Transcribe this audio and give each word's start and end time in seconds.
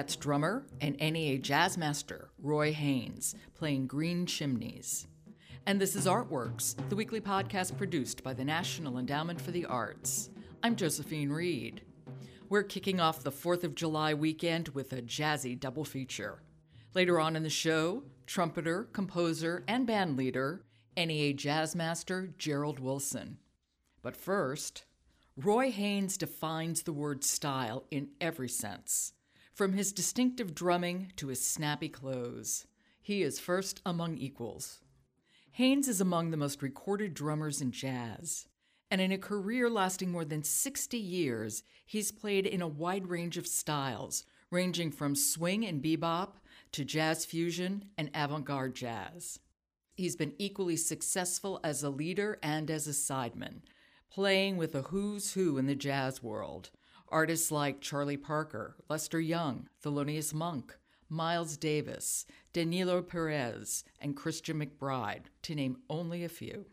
That's 0.00 0.16
drummer 0.16 0.64
and 0.80 0.96
NEA 0.96 1.40
jazz 1.40 1.76
master 1.76 2.30
Roy 2.38 2.72
Haynes 2.72 3.34
playing 3.52 3.86
Green 3.86 4.24
Chimneys. 4.24 5.06
And 5.66 5.78
this 5.78 5.94
is 5.94 6.06
Artworks, 6.06 6.74
the 6.88 6.96
weekly 6.96 7.20
podcast 7.20 7.76
produced 7.76 8.24
by 8.24 8.32
the 8.32 8.42
National 8.42 8.96
Endowment 8.96 9.38
for 9.38 9.50
the 9.50 9.66
Arts. 9.66 10.30
I'm 10.62 10.74
Josephine 10.74 11.28
Reed. 11.28 11.82
We're 12.48 12.62
kicking 12.62 12.98
off 12.98 13.22
the 13.22 13.30
4th 13.30 13.62
of 13.62 13.74
July 13.74 14.14
weekend 14.14 14.68
with 14.68 14.94
a 14.94 15.02
jazzy 15.02 15.60
double 15.60 15.84
feature. 15.84 16.40
Later 16.94 17.20
on 17.20 17.36
in 17.36 17.42
the 17.42 17.50
show, 17.50 18.02
trumpeter, 18.24 18.84
composer, 18.94 19.64
and 19.68 19.86
band 19.86 20.16
leader, 20.16 20.64
NEA 20.96 21.34
jazz 21.34 21.76
master 21.76 22.32
Gerald 22.38 22.80
Wilson. 22.80 23.36
But 24.00 24.16
first, 24.16 24.84
Roy 25.36 25.70
Haynes 25.70 26.16
defines 26.16 26.84
the 26.84 26.94
word 26.94 27.22
style 27.22 27.84
in 27.90 28.08
every 28.18 28.48
sense. 28.48 29.12
From 29.52 29.72
his 29.74 29.92
distinctive 29.92 30.54
drumming 30.54 31.12
to 31.16 31.28
his 31.28 31.44
snappy 31.44 31.88
clothes, 31.88 32.66
he 33.02 33.22
is 33.22 33.38
first 33.38 33.82
among 33.84 34.16
equals. 34.16 34.80
Haynes 35.52 35.88
is 35.88 36.00
among 36.00 36.30
the 36.30 36.36
most 36.36 36.62
recorded 36.62 37.12
drummers 37.12 37.60
in 37.60 37.72
jazz, 37.72 38.46
and 38.90 39.00
in 39.00 39.12
a 39.12 39.18
career 39.18 39.68
lasting 39.68 40.10
more 40.10 40.24
than 40.24 40.42
60 40.42 40.96
years, 40.96 41.62
he's 41.84 42.12
played 42.12 42.46
in 42.46 42.62
a 42.62 42.68
wide 42.68 43.08
range 43.08 43.36
of 43.36 43.46
styles, 43.46 44.24
ranging 44.50 44.90
from 44.90 45.14
swing 45.14 45.66
and 45.66 45.82
bebop 45.82 46.34
to 46.72 46.84
jazz 46.84 47.24
fusion 47.24 47.84
and 47.98 48.10
avant 48.14 48.44
garde 48.44 48.74
jazz. 48.74 49.40
He's 49.92 50.16
been 50.16 50.32
equally 50.38 50.76
successful 50.76 51.60
as 51.62 51.82
a 51.82 51.90
leader 51.90 52.38
and 52.42 52.70
as 52.70 52.86
a 52.86 52.92
sideman, 52.92 53.62
playing 54.10 54.56
with 54.56 54.74
a 54.74 54.82
who's 54.82 55.34
who 55.34 55.58
in 55.58 55.66
the 55.66 55.74
jazz 55.74 56.22
world, 56.22 56.70
Artists 57.10 57.50
like 57.50 57.80
Charlie 57.80 58.16
Parker, 58.16 58.76
Lester 58.88 59.20
Young, 59.20 59.68
Thelonious 59.84 60.32
Monk, 60.32 60.76
Miles 61.08 61.56
Davis, 61.56 62.24
Danilo 62.52 63.02
Perez, 63.02 63.84
and 64.00 64.16
Christian 64.16 64.60
McBride, 64.60 65.24
to 65.42 65.54
name 65.54 65.78
only 65.90 66.22
a 66.22 66.28
few. 66.28 66.66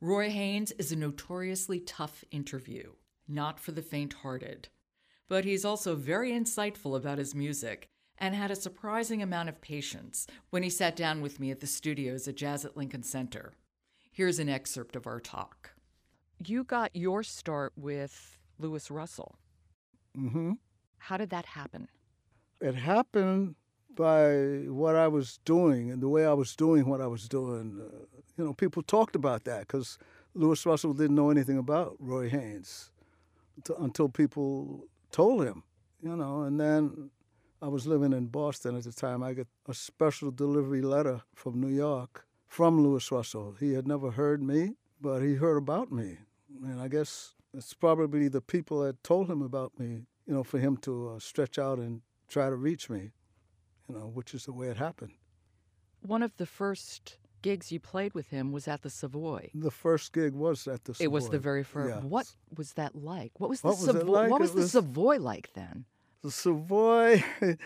Roy 0.00 0.30
Haynes 0.30 0.70
is 0.72 0.92
a 0.92 0.96
notoriously 0.96 1.80
tough 1.80 2.24
interview, 2.30 2.92
not 3.26 3.58
for 3.58 3.72
the 3.72 3.82
faint 3.82 4.12
hearted. 4.12 4.68
But 5.28 5.44
he's 5.44 5.64
also 5.64 5.96
very 5.96 6.30
insightful 6.32 6.96
about 6.96 7.18
his 7.18 7.34
music 7.34 7.88
and 8.16 8.34
had 8.34 8.50
a 8.50 8.56
surprising 8.56 9.22
amount 9.22 9.48
of 9.48 9.60
patience 9.60 10.26
when 10.50 10.62
he 10.62 10.70
sat 10.70 10.94
down 10.94 11.20
with 11.20 11.40
me 11.40 11.50
at 11.50 11.60
the 11.60 11.66
studios 11.66 12.28
at 12.28 12.36
Jazz 12.36 12.64
at 12.64 12.76
Lincoln 12.76 13.02
Center. 13.02 13.54
Here's 14.12 14.38
an 14.38 14.48
excerpt 14.48 14.94
of 14.94 15.06
our 15.06 15.20
talk. 15.20 15.72
You 16.44 16.64
got 16.64 16.94
your 16.94 17.22
start 17.22 17.72
with 17.76 18.38
Luis 18.60 18.90
Russell. 18.90 19.34
Mm-hmm. 20.16 20.52
How 20.98 21.16
did 21.16 21.30
that 21.30 21.46
happen? 21.46 21.88
It 22.60 22.74
happened 22.74 23.54
by 23.94 24.64
what 24.68 24.96
I 24.96 25.08
was 25.08 25.38
doing 25.44 25.90
and 25.90 26.02
the 26.02 26.08
way 26.08 26.26
I 26.26 26.32
was 26.32 26.54
doing 26.54 26.86
what 26.86 27.00
I 27.00 27.06
was 27.06 27.28
doing. 27.28 27.80
Uh, 27.80 28.06
you 28.36 28.44
know, 28.44 28.52
people 28.52 28.82
talked 28.82 29.16
about 29.16 29.44
that 29.44 29.60
because 29.60 29.98
Luis 30.34 30.64
Russell 30.64 30.92
didn't 30.92 31.16
know 31.16 31.30
anything 31.30 31.58
about 31.58 31.96
Roy 31.98 32.28
Haynes 32.28 32.90
until 33.78 34.08
people 34.08 34.86
told 35.10 35.44
him, 35.44 35.64
you 36.02 36.16
know, 36.16 36.42
and 36.42 36.60
then 36.60 37.10
I 37.62 37.68
was 37.68 37.86
living 37.86 38.12
in 38.12 38.26
Boston 38.26 38.76
at 38.76 38.84
the 38.84 38.92
time. 38.92 39.22
I 39.22 39.34
got 39.34 39.46
a 39.68 39.74
special 39.74 40.30
delivery 40.30 40.82
letter 40.82 41.22
from 41.34 41.60
New 41.60 41.74
York 41.74 42.26
from 42.46 42.82
Luis 42.82 43.12
Russell. 43.12 43.54
He 43.58 43.74
had 43.74 43.86
never 43.86 44.10
heard 44.10 44.42
me, 44.42 44.76
but 45.00 45.20
he 45.20 45.34
heard 45.34 45.56
about 45.56 45.92
me. 45.92 46.18
And 46.64 46.80
I 46.80 46.88
guess 46.88 47.34
it's 47.54 47.74
probably 47.74 48.28
the 48.28 48.40
people 48.40 48.80
that 48.82 49.02
told 49.02 49.30
him 49.30 49.42
about 49.42 49.78
me, 49.78 50.06
you 50.26 50.34
know, 50.34 50.44
for 50.44 50.58
him 50.58 50.76
to 50.78 51.10
uh, 51.10 51.18
stretch 51.18 51.58
out 51.58 51.78
and 51.78 52.00
try 52.28 52.48
to 52.48 52.56
reach 52.56 52.88
me, 52.88 53.10
you 53.88 53.94
know, 53.94 54.06
which 54.12 54.34
is 54.34 54.44
the 54.44 54.52
way 54.52 54.68
it 54.68 54.76
happened. 54.76 55.12
One 56.02 56.22
of 56.22 56.36
the 56.36 56.46
first 56.46 57.18
gigs 57.42 57.72
you 57.72 57.80
played 57.80 58.14
with 58.14 58.28
him 58.28 58.52
was 58.52 58.68
at 58.68 58.82
the 58.82 58.90
Savoy. 58.90 59.50
The 59.54 59.70
first 59.70 60.12
gig 60.12 60.32
was 60.34 60.66
at 60.68 60.84
the 60.84 60.94
Savoy. 60.94 61.04
It 61.04 61.12
was 61.12 61.28
the 61.28 61.38
very 61.38 61.64
first. 61.64 61.94
Yeah. 61.94 62.00
What 62.02 62.26
was 62.56 62.74
that 62.74 62.94
like? 62.94 63.32
What 63.38 63.50
was 63.50 63.62
What 63.62 63.78
the 63.78 63.86
was 63.86 63.96
Savoy? 63.96 64.12
like? 64.12 64.30
What 64.30 64.40
was 64.40 64.50
It 64.52 64.56
the 64.56 64.68
Savoy 64.68 65.18
like 65.18 65.50
then? 65.54 65.84
The 66.22 66.30
Savoy, 66.30 67.24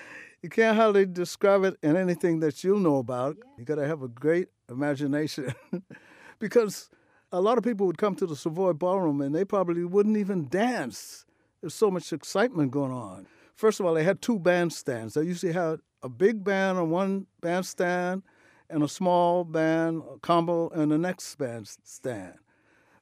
you 0.42 0.48
can't 0.48 0.76
hardly 0.76 1.06
describe 1.06 1.64
it 1.64 1.76
in 1.82 1.96
anything 1.96 2.40
that 2.40 2.62
you'll 2.62 2.78
know 2.78 2.98
about. 2.98 3.36
You 3.58 3.64
got 3.64 3.76
to 3.76 3.86
have 3.86 4.02
a 4.02 4.08
great 4.08 4.48
imagination 4.70 5.52
because 6.38 6.88
a 7.34 7.40
lot 7.40 7.58
of 7.58 7.64
people 7.64 7.86
would 7.86 7.98
come 7.98 8.14
to 8.14 8.26
the 8.26 8.36
Savoy 8.36 8.72
Ballroom 8.74 9.20
and 9.20 9.34
they 9.34 9.44
probably 9.44 9.84
wouldn't 9.84 10.16
even 10.16 10.46
dance. 10.46 11.26
There's 11.60 11.74
so 11.74 11.90
much 11.90 12.12
excitement 12.12 12.70
going 12.70 12.92
on. 12.92 13.26
First 13.56 13.80
of 13.80 13.86
all, 13.86 13.94
they 13.94 14.04
had 14.04 14.22
two 14.22 14.38
bandstands. 14.38 15.14
They 15.14 15.22
usually 15.22 15.52
had 15.52 15.80
a 16.02 16.08
big 16.08 16.44
band 16.44 16.78
on 16.78 16.90
one 16.90 17.26
bandstand 17.40 18.22
and 18.70 18.84
a 18.84 18.88
small 18.88 19.42
band 19.42 20.02
a 20.12 20.18
combo 20.20 20.70
on 20.72 20.90
the 20.90 20.98
next 20.98 21.34
bandstand. 21.34 22.34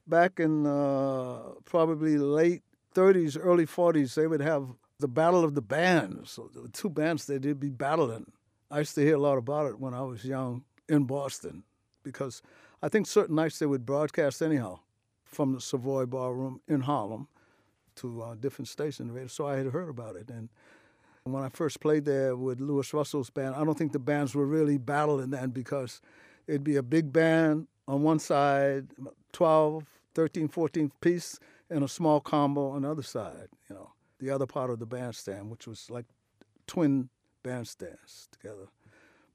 Back 0.07 0.41
in 0.41 0.67
uh, 0.67 1.41
probably 1.67 2.17
late 2.17 2.63
30s, 2.95 3.39
early 3.39 3.67
40s, 3.67 4.15
they 4.15 4.27
would 4.27 4.41
have 4.41 4.67
the 4.99 5.09
Battle 5.09 5.45
of 5.45 5.55
the 5.55 5.63
Bands. 5.63 6.31
So 6.31 6.51
two 6.73 6.89
bands 6.89 7.27
they 7.27 7.39
did 7.39 7.61
be 7.61 7.69
battling. 7.69 8.33
I 8.71 8.79
used 8.79 8.95
to 8.95 9.03
hear 9.03 9.17
a 9.17 9.21
lot 9.21 9.37
about 9.37 9.67
it 9.67 9.79
when 9.79 9.93
I 9.93 10.03
was 10.03 10.25
young 10.25 10.65
in 10.89 11.05
Boston 11.05 11.65
because 12.03 12.41
I 12.83 12.89
think 12.89 13.07
certain 13.07 13.37
nights 13.37 13.59
they 13.59 13.67
would 13.67 13.87
broadcast 13.87 14.43
anyhow 14.43 14.81
from 15.25 15.53
the 15.53 15.61
Savoy 15.61 16.05
Ballroom 16.07 16.61
in 16.67 16.81
Harlem 16.81 17.29
to 17.97 18.23
uh, 18.23 18.35
different 18.35 18.69
stations. 18.69 19.33
So 19.33 19.47
I 19.47 19.57
had 19.57 19.67
heard 19.67 19.89
about 19.89 20.17
it. 20.17 20.31
And 20.31 20.49
when 21.25 21.45
I 21.45 21.49
first 21.49 21.81
played 21.81 22.05
there 22.05 22.35
with 22.35 22.61
Luis 22.61 22.93
Russell's 22.93 23.31
band, 23.31 23.55
I 23.55 23.65
don't 23.65 23.79
think 23.79 23.93
the 23.93 23.99
bands 24.01 24.35
were 24.35 24.47
really 24.47 24.79
battling 24.79 25.31
then 25.31 25.51
because 25.51 26.01
it'd 26.49 26.65
be 26.65 26.77
a 26.77 26.83
big 26.83 27.13
band 27.13 27.69
on 27.87 28.03
one 28.03 28.19
side, 28.19 28.89
12, 29.33 29.85
13, 30.15 30.49
14 30.49 30.93
piece, 31.01 31.39
and 31.71 31.85
a 31.85 31.89
small 31.89 32.21
combo 32.21 32.71
on 32.71 32.83
the 32.83 32.91
other 32.91 33.03
side, 33.03 33.49
you 33.71 33.77
know, 33.77 33.93
the 34.19 34.31
other 34.31 34.47
part 34.47 34.71
of 34.71 34.79
the 34.79 34.87
bandstand, 34.87 35.51
which 35.51 35.67
was 35.67 35.91
like 35.91 36.05
twin 36.67 37.09
bandstands 37.45 38.29
together. 38.31 38.69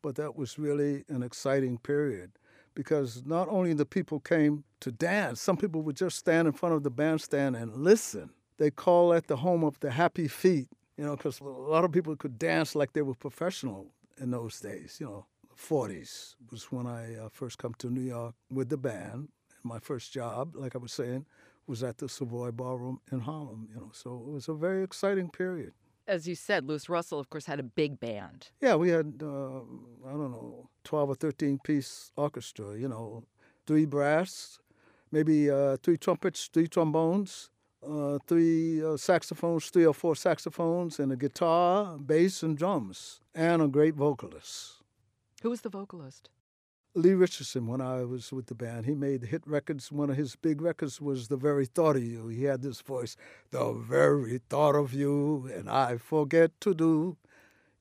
But 0.02 0.16
that 0.16 0.36
was 0.36 0.59
really 0.59 1.03
an 1.09 1.24
exciting 1.24 1.78
period 1.78 2.31
because 2.77 3.23
not 3.25 3.49
only 3.49 3.73
the 3.73 3.88
people 3.88 4.19
came 4.19 4.63
to 4.81 4.91
dance, 4.91 5.41
some 5.41 5.57
people 5.57 5.81
would 5.81 5.95
just 5.95 6.15
stand 6.15 6.47
in 6.47 6.53
front 6.53 6.75
of 6.75 6.83
the 6.83 6.91
bandstand 6.91 7.55
and 7.55 7.75
listen. 7.75 8.29
They 8.59 8.69
call 8.69 9.09
that 9.09 9.25
the 9.25 9.38
home 9.38 9.63
of 9.63 9.79
the 9.79 9.89
happy 9.89 10.27
feet, 10.27 10.67
you 10.95 11.03
know, 11.03 11.15
because 11.15 11.39
a 11.39 11.45
lot 11.45 11.83
of 11.83 11.91
people 11.91 12.15
could 12.15 12.38
dance 12.38 12.75
like 12.75 12.93
they 12.93 13.01
were 13.01 13.15
professional 13.15 13.88
in 14.21 14.29
those 14.29 14.59
days, 14.59 14.97
you 14.99 15.07
know. 15.07 15.25
40s 15.57 16.35
was 16.51 16.71
when 16.71 16.85
I 16.85 17.15
uh, 17.15 17.29
first 17.29 17.57
come 17.57 17.74
to 17.79 17.89
New 17.89 18.01
York 18.01 18.35
with 18.51 18.69
the 18.69 18.77
band. 18.77 19.30
My 19.63 19.80
first 19.80 20.13
job, 20.13 20.56
like 20.56 20.75
I 20.75 20.77
was 20.77 20.94
saying, 20.94 21.25
was 21.65 21.81
at 21.81 21.97
the 21.97 22.07
Savoy 22.07 22.51
Ballroom 22.51 23.01
in 23.12 23.21
Harlem, 23.21 23.68
you 23.73 23.81
know. 23.81 23.89
So 23.91 24.23
it 24.27 24.31
was 24.31 24.47
a 24.47 24.53
very 24.53 24.83
exciting 24.83 25.31
period. 25.31 25.73
As 26.07 26.27
you 26.27 26.35
said, 26.35 26.68
Luis 26.68 26.88
Russell, 26.89 27.19
of 27.19 27.31
course, 27.31 27.47
had 27.47 27.59
a 27.59 27.63
big 27.63 28.00
band. 28.00 28.50
Yeah, 28.62 28.75
we 28.75 28.89
had, 28.89 29.15
uh, 29.21 29.62
I 30.06 30.12
don't 30.12 30.31
know, 30.31 30.69
12 30.88 31.10
or 31.10 31.16
13 31.16 31.60
piece 31.60 32.12
orchestra, 32.16 32.78
you 32.78 32.88
know, 32.88 33.25
three 33.68 33.86
brass, 33.86 34.60
maybe 35.12 35.51
uh, 35.51 35.75
three 35.84 35.98
trumpets, 35.98 36.50
three 36.51 36.68
trombones, 36.68 37.50
uh, 37.86 38.18
three 38.25 38.81
uh, 38.84 38.95
saxophones, 38.95 39.69
three 39.69 39.86
or 39.86 39.94
four 39.94 40.16
saxophones, 40.16 40.98
and 40.98 41.12
a 41.12 41.18
guitar, 41.18 41.98
bass, 41.98 42.42
and 42.42 42.57
drums, 42.57 43.19
and 43.36 43.62
a 43.62 43.68
great 43.68 43.95
vocalist. 43.95 44.81
Who 45.44 45.50
was 45.50 45.62
the 45.62 45.69
vocalist? 45.69 46.30
Lee 46.95 47.13
Richardson, 47.13 47.68
when 47.68 47.81
I 47.81 48.06
was 48.06 48.31
with 48.31 48.48
the 48.48 48.56
band, 48.56 48.86
he 48.86 48.95
made 48.95 49.24
hit 49.24 49.45
records. 49.45 49.92
One 49.92 50.10
of 50.10 50.16
his 50.16 50.38
big 50.38 50.62
records 50.62 51.01
was 51.01 51.28
The 51.28 51.38
Very 51.38 51.66
Thought 51.66 51.98
of 51.98 52.04
You. 52.04 52.30
He 52.30 52.45
had 52.45 52.62
this 52.62 52.81
voice, 52.81 53.18
The 53.51 53.74
very 53.74 54.40
thought 54.50 54.75
of 54.75 54.94
you, 54.94 55.50
and 55.54 55.69
I 55.69 55.98
forget 55.98 56.60
to 56.62 56.74
do. 56.74 57.18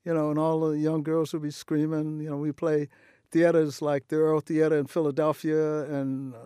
You 0.07 0.13
know, 0.13 0.29
and 0.29 0.39
all 0.39 0.61
the 0.61 0.79
young 0.79 1.03
girls 1.03 1.33
would 1.33 1.41
be 1.41 1.51
screaming. 1.51 2.21
You 2.21 2.29
know, 2.29 2.37
we 2.37 2.53
play 2.53 2.87
theaters 3.29 3.81
like 3.81 4.07
the 4.07 4.15
Earle 4.15 4.39
Theater 4.39 4.77
in 4.77 4.87
Philadelphia, 4.87 5.83
and 5.83 6.33
uh, 6.33 6.37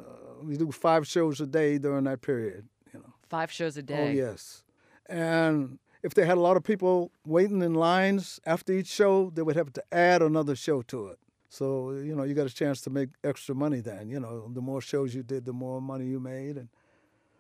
we 0.41 0.57
do 0.57 0.71
five 0.71 1.05
shows 1.05 1.39
a 1.39 1.45
day 1.45 1.77
during 1.77 2.05
that 2.05 2.21
period. 2.21 2.67
You 2.91 3.01
know. 3.01 3.13
Five 3.29 3.51
shows 3.51 3.77
a 3.77 3.83
day. 3.83 3.93
Oh, 3.93 4.05
day. 4.07 4.15
yes. 4.15 4.63
And 5.05 5.77
if 6.01 6.15
they 6.15 6.25
had 6.25 6.39
a 6.39 6.41
lot 6.41 6.57
of 6.57 6.63
people 6.63 7.11
waiting 7.23 7.61
in 7.61 7.75
lines 7.75 8.39
after 8.47 8.73
each 8.73 8.87
show, 8.87 9.29
they 9.29 9.43
would 9.43 9.55
have 9.55 9.71
to 9.73 9.83
add 9.91 10.23
another 10.23 10.55
show 10.55 10.81
to 10.81 11.09
it. 11.09 11.19
So, 11.47 11.91
you 11.91 12.15
know, 12.15 12.23
you 12.23 12.33
got 12.33 12.47
a 12.47 12.55
chance 12.55 12.81
to 12.81 12.89
make 12.89 13.09
extra 13.23 13.53
money 13.53 13.81
then. 13.81 14.09
You 14.09 14.21
know, 14.21 14.49
the 14.51 14.61
more 14.61 14.81
shows 14.81 15.13
you 15.13 15.21
did, 15.21 15.45
the 15.45 15.53
more 15.53 15.79
money 15.79 16.05
you 16.05 16.19
made. 16.19 16.57
And 16.57 16.69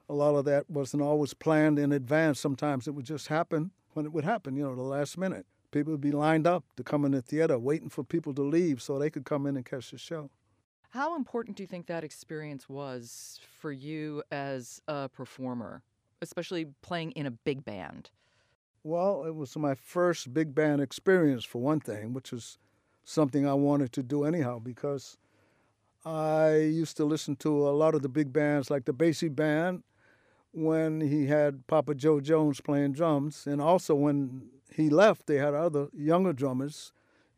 a 0.07 0.13
lot 0.13 0.35
of 0.35 0.45
that 0.45 0.69
wasn't 0.69 1.01
always 1.01 1.33
planned 1.33 1.79
in 1.79 1.91
advance. 1.91 2.39
Sometimes 2.39 2.87
it 2.87 2.91
would 2.91 3.05
just 3.05 3.29
happen 3.29 3.71
when 3.93 4.05
it 4.05 4.13
would 4.13 4.23
happen, 4.23 4.55
you 4.55 4.63
know, 4.63 4.75
the 4.75 4.83
last 4.83 5.17
minute. 5.17 5.47
People 5.71 5.91
would 5.91 6.01
be 6.01 6.11
lined 6.11 6.45
up 6.45 6.63
to 6.75 6.83
come 6.83 7.05
in 7.05 7.11
the 7.11 7.21
theater 7.21 7.57
waiting 7.57 7.89
for 7.89 8.03
people 8.03 8.33
to 8.33 8.41
leave 8.41 8.81
so 8.81 8.99
they 8.99 9.09
could 9.09 9.25
come 9.25 9.45
in 9.45 9.55
and 9.55 9.65
catch 9.65 9.91
the 9.91 9.97
show. 9.97 10.29
How 10.89 11.15
important 11.15 11.55
do 11.55 11.63
you 11.63 11.67
think 11.67 11.87
that 11.87 12.03
experience 12.03 12.67
was 12.67 13.39
for 13.59 13.71
you 13.71 14.23
as 14.31 14.81
a 14.89 15.07
performer, 15.07 15.83
especially 16.21 16.67
playing 16.81 17.11
in 17.11 17.25
a 17.25 17.31
big 17.31 17.63
band? 17.63 18.09
Well, 18.83 19.23
it 19.25 19.35
was 19.35 19.55
my 19.55 19.75
first 19.75 20.33
big 20.33 20.53
band 20.53 20.81
experience, 20.81 21.45
for 21.45 21.61
one 21.61 21.79
thing, 21.79 22.13
which 22.13 22.31
was 22.33 22.57
something 23.05 23.47
I 23.47 23.53
wanted 23.53 23.93
to 23.93 24.03
do 24.03 24.25
anyhow 24.25 24.59
because 24.59 25.17
I 26.03 26.55
used 26.55 26.97
to 26.97 27.05
listen 27.05 27.35
to 27.37 27.69
a 27.69 27.71
lot 27.71 27.95
of 27.95 28.01
the 28.01 28.09
big 28.09 28.33
bands, 28.33 28.69
like 28.69 28.85
the 28.85 28.93
Basie 28.93 29.33
Band, 29.33 29.83
when 30.51 30.99
he 30.99 31.27
had 31.27 31.65
Papa 31.67 31.95
Jo 31.95 32.19
Jones 32.19 32.59
playing 32.59 32.93
drums, 32.93 33.47
and 33.47 33.61
also 33.61 33.95
when 33.95 34.49
he 34.73 34.89
left, 34.89 35.27
they 35.27 35.37
had 35.37 35.53
other 35.53 35.87
younger 35.93 36.33
drummers, 36.33 36.91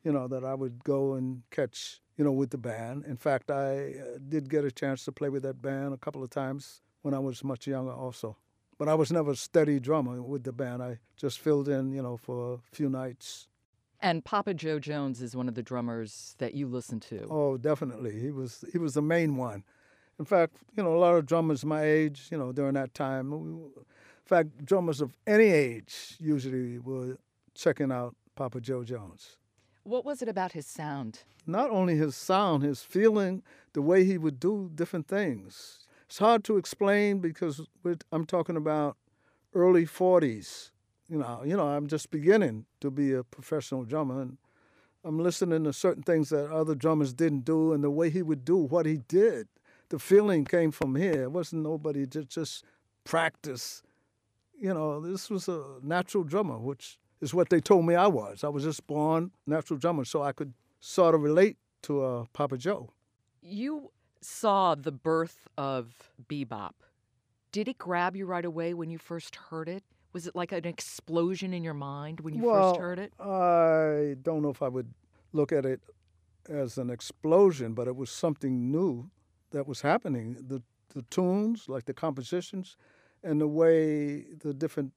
you 0.04 0.12
know, 0.12 0.28
that 0.28 0.44
I 0.44 0.54
would 0.54 0.84
go 0.84 1.14
and 1.14 1.44
catch, 1.52 2.02
you 2.18 2.24
know, 2.24 2.32
with 2.32 2.52
the 2.52 2.58
band. 2.58 3.06
In 3.06 3.18
fact, 3.18 3.50
I 3.50 3.96
uh, 4.00 4.20
did 4.28 4.50
get 4.50 4.66
a 4.66 4.72
chance 4.72 5.06
to 5.06 5.12
play 5.12 5.30
with 5.30 5.44
that 5.44 5.62
band 5.62 5.94
a 5.94 5.98
couple 5.98 6.24
of 6.24 6.30
times 6.30 6.82
when 7.02 7.14
I 7.14 7.20
was 7.20 7.44
much 7.44 7.68
younger, 7.68 7.94
also. 7.94 8.38
But 8.78 8.88
I 8.88 8.96
was 8.96 9.12
never 9.12 9.32
a 9.32 9.36
steady 9.36 9.80
drummer 9.80 10.22
with 10.22 10.44
the 10.44 10.52
band. 10.52 10.84
I 10.84 11.00
just 11.16 11.40
filled 11.40 11.70
in, 11.70 11.92
you 11.92 12.02
know, 12.02 12.18
for 12.18 12.56
a 12.56 12.58
few 12.76 12.90
nights. 12.90 13.48
And 14.00 14.26
Papa 14.26 14.54
Jo 14.54 14.80
Jones 14.80 15.22
is 15.22 15.36
one 15.36 15.48
of 15.48 15.56
the 15.56 15.64
drummers 15.64 16.36
that 16.40 16.54
you 16.54 16.68
listen 16.68 17.00
to. 17.02 17.26
Oh, 17.30 17.56
definitely. 17.58 18.20
He 18.20 18.32
was 18.32 18.66
he 18.72 18.78
was 18.78 18.96
the 18.96 19.02
main 19.02 19.38
one. 19.38 19.64
In 20.20 20.26
fact, 20.26 20.58
you 20.76 20.84
know, 20.84 20.94
a 20.96 21.00
lot 21.00 21.16
of 21.16 21.26
drummers 21.26 21.64
my 21.64 21.84
age, 21.84 22.28
you 22.30 22.38
know, 22.38 22.52
during 22.52 22.74
that 22.74 22.94
time, 22.94 23.32
in 24.24 24.28
fact, 24.28 24.66
drummers 24.66 25.02
of 25.02 25.14
any 25.28 25.46
age 25.46 26.16
usually 26.20 26.80
were 26.80 27.18
checking 27.56 27.92
out 27.92 28.16
Papa 28.36 28.62
Jo 28.62 28.84
Jones. 28.84 29.38
What 29.84 30.06
was 30.06 30.22
it 30.22 30.30
about 30.30 30.54
his 30.54 30.66
sound? 30.66 31.24
Not 31.46 31.70
only 31.70 31.98
his 31.98 32.16
sound, 32.16 32.64
his 32.64 32.82
feeling, 32.82 33.44
the 33.74 33.82
way 33.82 34.06
he 34.06 34.18
would 34.18 34.40
do 34.40 34.72
different 34.74 35.08
things. 35.08 35.86
It's 36.06 36.20
hard 36.20 36.46
to 36.46 36.58
explain 36.58 37.20
because 37.20 37.68
I'm 38.12 38.26
talking 38.26 38.56
about 38.56 38.96
early 39.54 39.86
40s. 39.86 40.72
You 41.10 41.18
know, 41.18 41.42
you 41.46 41.58
know, 41.58 41.68
I'm 41.68 41.88
just 41.88 42.10
beginning 42.10 42.66
to 42.80 42.90
be 42.90 43.12
a 43.12 43.24
professional 43.24 43.84
drummer, 43.84 44.22
and 44.22 44.38
I'm 45.04 45.20
listening 45.20 45.66
to 45.66 45.74
certain 45.74 46.04
things 46.04 46.30
that 46.30 46.50
other 46.50 46.76
drummers 46.76 47.14
didn't 47.14 47.44
do, 47.44 47.74
and 47.74 47.84
the 47.84 47.92
way 47.92 48.10
he 48.10 48.22
would 48.22 48.46
do 48.46 48.56
what 48.56 48.86
he 48.86 49.00
did 49.10 49.48
the 49.94 50.00
feeling 50.00 50.44
came 50.44 50.72
from 50.72 50.96
here. 50.96 51.22
It 51.22 51.32
wasn't 51.32 51.62
nobody 51.62 52.08
just 52.08 52.30
just 52.30 52.66
practice. 53.04 53.84
You 54.64 54.74
know, 54.74 55.02
this 55.02 55.30
was 55.30 55.50
a 55.50 55.62
natural 55.84 56.24
drummer, 56.24 56.58
which 56.58 56.98
is 57.20 57.34
what 57.34 57.50
they 57.50 57.60
told 57.60 57.86
me 57.86 57.96
I 57.96 58.08
was. 58.08 58.46
I 58.46 58.48
was 58.48 58.64
just 58.64 58.88
born 58.88 59.32
natural 59.46 59.78
drummer, 59.78 60.06
so 60.06 60.24
I 60.24 60.32
could 60.32 60.54
sort 60.80 61.14
of 61.16 61.22
relate 61.22 61.58
to 61.82 62.02
uh, 62.02 62.26
Papa 62.32 62.58
Jo. 62.58 62.94
You 63.42 63.92
saw 64.22 64.74
the 64.76 64.94
birth 64.94 65.50
of 65.58 66.14
bebop. 66.30 66.76
Did 67.52 67.68
it 67.68 67.78
grab 67.78 68.16
you 68.16 68.26
right 68.26 68.46
away 68.46 68.74
when 68.74 68.90
you 68.90 68.98
first 68.98 69.36
heard 69.36 69.68
it? 69.68 69.84
Was 70.14 70.28
it 70.28 70.34
like 70.34 70.54
an 70.54 70.66
explosion 70.66 71.54
in 71.54 71.62
your 71.62 71.74
mind 71.74 72.22
when 72.22 72.34
you 72.34 72.46
well, 72.46 72.70
first 72.72 72.80
heard 72.80 73.00
it? 73.00 73.12
I 73.20 74.16
don't 74.22 74.42
know 74.42 74.50
if 74.50 74.62
I 74.62 74.70
would 74.70 74.94
look 75.34 75.52
at 75.52 75.66
it 75.66 75.82
as 76.48 76.78
an 76.78 76.90
explosion, 76.90 77.74
but 77.74 77.90
it 77.90 77.98
was 77.98 78.10
something 78.10 78.72
new 78.72 79.10
that 79.52 79.68
was 79.68 79.82
happening. 79.82 80.38
The 80.48 80.62
the 80.94 81.02
tunes, 81.10 81.68
like 81.68 81.86
the 81.86 81.94
compositions, 81.94 82.78
and 83.24 83.40
the 83.40 83.48
way 83.48 84.26
the 84.40 84.54
different 84.54 84.94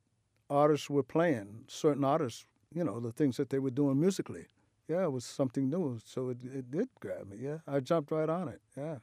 artists 0.51 0.91
were 0.91 1.03
playing. 1.03 1.65
Certain 1.69 2.05
artists, 2.05 2.47
you 2.73 2.85
know, 2.85 3.01
the 3.01 3.13
things 3.13 3.37
that 3.37 3.51
they 3.51 3.59
were 3.59 3.71
doing 3.71 4.01
musically. 4.01 4.47
Yeah, 4.89 5.05
it 5.05 5.13
was 5.13 5.25
something 5.25 5.69
new. 5.69 5.99
So 6.05 6.31
it, 6.31 6.39
it 6.45 6.71
did 6.71 6.89
grab 7.01 7.29
me. 7.29 7.39
Yeah, 7.41 7.59
I 7.67 7.81
jumped 7.81 8.11
right 8.11 8.29
on 8.29 8.49
it. 8.49 8.61
Yeah. 8.77 8.97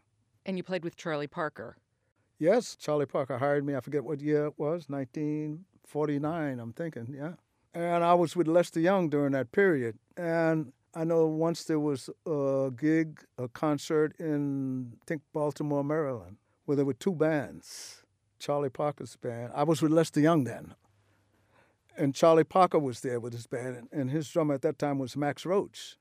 And 0.46 0.58
you 0.58 0.64
played 0.64 0.84
with 0.84 0.96
Charlie 0.96 1.28
Parker. 1.28 1.78
Yes, 2.40 2.76
Charlie 2.76 3.06
Parker 3.06 3.38
hired 3.38 3.66
me. 3.66 3.76
I 3.76 3.80
forget 3.80 4.04
what 4.04 4.20
year 4.20 4.48
it 4.48 4.54
was, 4.58 4.90
1949, 4.90 6.60
I'm 6.60 6.74
thinking, 6.74 7.16
yeah. 7.18 7.34
And 7.74 8.04
I 8.04 8.14
was 8.14 8.36
with 8.36 8.48
Lester 8.48 8.80
Young 8.80 9.10
during 9.10 9.32
that 9.32 9.52
period. 9.52 9.98
And 10.18 10.74
I 10.94 11.04
know 11.06 11.26
once 11.26 11.64
there 11.64 11.80
was 11.80 12.10
a 12.26 12.72
gig, 12.76 13.24
a 13.38 13.48
concert 13.48 14.16
in, 14.20 14.94
I 15.02 15.04
think, 15.08 15.22
Baltimore, 15.32 15.84
Maryland, 15.84 16.38
where 16.66 16.76
there 16.76 16.86
were 16.86 16.94
two 16.94 17.14
bands. 17.14 18.03
Charlie 18.44 18.70
Parker's 18.70 19.16
band. 19.16 19.52
I 19.56 19.64
was 19.64 19.82
with 19.82 19.92
Lester 19.92 20.20
Young 20.20 20.44
then. 20.44 20.76
And 21.96 22.14
Charlie 22.14 22.44
Parker 22.44 22.80
was 22.80 23.02
there 23.02 23.20
with 23.20 23.34
his 23.34 23.48
band, 23.48 23.88
and 23.92 24.10
his 24.10 24.30
drummer 24.30 24.56
at 24.56 24.64
that 24.64 24.80
time 24.80 25.00
was 25.00 25.16
Max 25.16 25.46
Roach. 25.46 25.98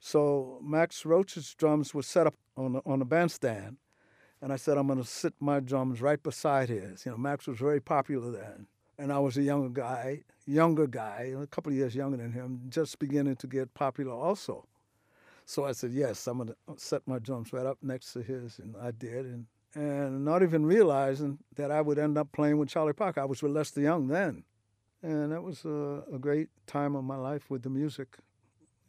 So 0.00 0.58
Max 0.62 1.04
Roach's 1.04 1.54
drums 1.54 1.94
were 1.94 2.02
set 2.02 2.26
up 2.26 2.34
on 2.56 2.72
the, 2.72 2.82
on 2.84 2.98
the 2.98 3.04
bandstand, 3.04 3.76
and 4.40 4.52
I 4.52 4.56
said, 4.56 4.78
I'm 4.78 4.86
going 4.86 4.98
to 4.98 5.08
sit 5.08 5.34
my 5.40 5.60
drums 5.60 6.00
right 6.00 6.22
beside 6.22 6.68
his. 6.70 7.06
You 7.06 7.12
know, 7.12 7.18
Max 7.18 7.46
was 7.46 7.58
very 7.58 7.80
popular 7.80 8.30
then 8.30 8.66
and 8.98 9.12
I 9.12 9.18
was 9.18 9.36
a 9.36 9.42
younger 9.42 9.68
guy, 9.68 10.22
younger 10.46 10.86
guy, 10.86 11.34
a 11.36 11.46
couple 11.46 11.72
of 11.72 11.76
years 11.76 11.94
younger 11.94 12.16
than 12.16 12.32
him, 12.32 12.62
just 12.68 12.98
beginning 12.98 13.36
to 13.36 13.46
get 13.46 13.74
popular 13.74 14.12
also. 14.12 14.66
So 15.46 15.64
I 15.64 15.72
said, 15.72 15.92
yes, 15.92 16.26
I'm 16.26 16.38
gonna 16.38 16.54
set 16.76 17.02
my 17.06 17.18
drums 17.18 17.52
right 17.52 17.66
up 17.66 17.78
next 17.82 18.12
to 18.12 18.22
his, 18.22 18.58
and 18.58 18.74
I 18.80 18.92
did, 18.92 19.26
and 19.26 19.46
and 19.74 20.24
not 20.24 20.42
even 20.42 20.64
realizing 20.66 21.38
that 21.56 21.70
I 21.70 21.80
would 21.80 21.98
end 21.98 22.16
up 22.18 22.32
playing 22.32 22.58
with 22.58 22.68
Charlie 22.68 22.92
Parker. 22.92 23.20
I 23.20 23.24
was 23.24 23.42
with 23.42 23.52
Lester 23.52 23.80
Young 23.80 24.08
then, 24.08 24.44
and 25.02 25.32
that 25.32 25.42
was 25.42 25.64
a, 25.64 26.04
a 26.12 26.18
great 26.18 26.48
time 26.66 26.94
of 26.94 27.04
my 27.04 27.16
life 27.16 27.50
with 27.50 27.62
the 27.62 27.70
music, 27.70 28.18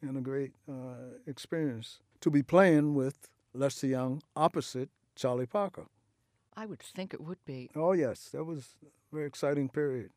and 0.02 0.18
a 0.18 0.22
great 0.22 0.54
uh, 0.70 1.18
experience 1.26 2.00
to 2.22 2.30
be 2.30 2.44
playing 2.44 2.94
with 2.96 3.30
Lester 3.54 3.88
Young 3.88 4.22
opposite 4.36 4.89
Charlie 5.15 5.46
Parker. 5.48 5.86
I 6.56 6.65
would 6.65 6.80
think 6.80 7.13
it 7.13 7.22
would 7.22 7.44
be. 7.46 7.70
Oh 7.75 7.92
yes, 7.94 8.30
that 8.30 8.44
was 8.46 8.75
a 8.84 9.15
very 9.15 9.27
exciting 9.27 9.70
period. 9.70 10.12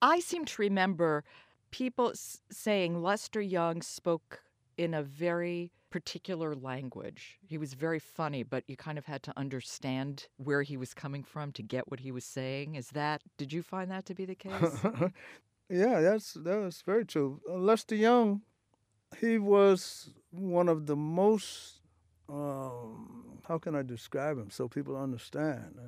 I 0.00 0.20
seem 0.20 0.44
to 0.44 0.62
remember 0.62 1.24
people 1.70 2.10
s- 2.10 2.40
saying 2.50 3.02
Lester 3.02 3.40
Young 3.40 3.82
spoke 3.82 4.40
in 4.76 4.94
a 4.94 5.02
very 5.02 5.72
particular 5.90 6.54
language. 6.54 7.38
He 7.46 7.58
was 7.58 7.74
very 7.74 7.98
funny, 7.98 8.42
but 8.42 8.64
you 8.66 8.76
kind 8.76 8.98
of 8.98 9.06
had 9.06 9.22
to 9.24 9.32
understand 9.36 10.26
where 10.36 10.62
he 10.62 10.76
was 10.76 10.94
coming 10.94 11.22
from 11.22 11.52
to 11.52 11.62
get 11.62 11.90
what 11.90 12.00
he 12.00 12.12
was 12.12 12.24
saying. 12.24 12.74
Is 12.74 12.88
that 12.90 13.22
did 13.36 13.52
you 13.52 13.62
find 13.62 13.90
that 13.90 14.06
to 14.06 14.14
be 14.14 14.24
the 14.24 14.34
case? 14.34 14.78
yeah, 15.68 16.00
that's 16.00 16.34
that's 16.34 16.82
very 16.82 17.04
true. 17.04 17.40
Uh, 17.48 17.54
Lester 17.54 17.94
Young, 17.94 18.42
he 19.18 19.38
was 19.38 20.10
one 20.30 20.68
of 20.68 20.86
the 20.86 20.96
most 20.96 21.80
um, 22.28 23.38
how 23.46 23.58
can 23.58 23.74
I 23.74 23.82
describe 23.82 24.38
him 24.38 24.50
so 24.50 24.68
people 24.68 24.96
understand? 24.96 25.78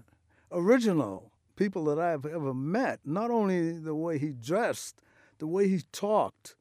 Original 0.50 1.30
people 1.56 1.84
that 1.84 1.98
I've 1.98 2.24
ever 2.24 2.54
met, 2.54 3.00
not 3.04 3.30
only 3.30 3.78
the 3.78 3.94
way 3.94 4.18
he 4.18 4.30
dressed, 4.30 5.02
the 5.38 5.46
way 5.46 5.68
he 5.68 5.82
talked. 5.92 6.56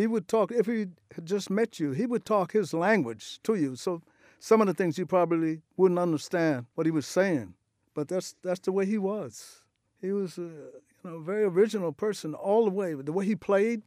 He 0.00 0.06
would 0.06 0.28
talk, 0.28 0.50
if 0.50 0.64
he 0.64 0.86
had 1.14 1.26
just 1.26 1.50
met 1.50 1.78
you, 1.78 1.90
he 1.90 2.06
would 2.06 2.24
talk 2.24 2.52
his 2.52 2.72
language 2.72 3.38
to 3.42 3.54
you. 3.54 3.76
So 3.76 4.00
some 4.38 4.62
of 4.62 4.66
the 4.66 4.72
things 4.72 4.96
you 4.96 5.04
probably 5.04 5.60
wouldn't 5.76 5.98
understand 5.98 6.64
what 6.74 6.86
he 6.86 6.90
was 6.90 7.06
saying. 7.06 7.52
But 7.92 8.08
that's, 8.08 8.34
that's 8.42 8.60
the 8.60 8.72
way 8.72 8.86
he 8.86 8.96
was. 8.96 9.60
He 10.00 10.12
was 10.12 10.38
a 10.38 10.40
you 10.40 10.80
know, 11.04 11.20
very 11.20 11.44
original 11.44 11.92
person 11.92 12.32
all 12.32 12.64
the 12.64 12.70
way. 12.70 12.94
The 12.94 13.12
way 13.12 13.26
he 13.26 13.36
played, 13.36 13.82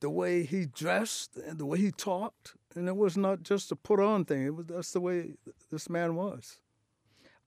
the 0.00 0.10
way 0.10 0.42
he 0.42 0.66
dressed, 0.66 1.36
and 1.36 1.56
the 1.56 1.66
way 1.66 1.78
he 1.78 1.92
talked. 1.92 2.54
And 2.74 2.88
it 2.88 2.96
was 2.96 3.16
not 3.16 3.44
just 3.44 3.70
a 3.70 3.76
put 3.76 4.00
on 4.00 4.24
thing, 4.24 4.44
it 4.44 4.56
was, 4.56 4.66
that's 4.66 4.92
the 4.92 5.00
way 5.00 5.34
this 5.70 5.88
man 5.88 6.16
was. 6.16 6.58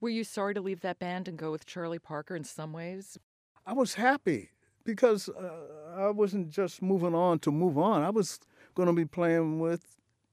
Were 0.00 0.08
you 0.08 0.24
sorry 0.24 0.54
to 0.54 0.62
leave 0.62 0.80
that 0.80 0.98
band 0.98 1.28
and 1.28 1.36
go 1.36 1.50
with 1.50 1.66
Charlie 1.66 1.98
Parker 1.98 2.36
in 2.36 2.44
some 2.44 2.72
ways? 2.72 3.18
I 3.66 3.74
was 3.74 3.94
happy 3.94 4.50
because 4.86 5.28
uh, 5.28 5.50
I 5.96 6.10
wasn't 6.10 6.50
just 6.50 6.80
moving 6.80 7.14
on 7.14 7.38
to 7.40 7.50
move 7.50 7.76
on. 7.76 8.02
I 8.02 8.10
was 8.10 8.40
going 8.74 8.86
to 8.86 8.92
be 8.92 9.04
playing 9.04 9.60
with 9.60 9.84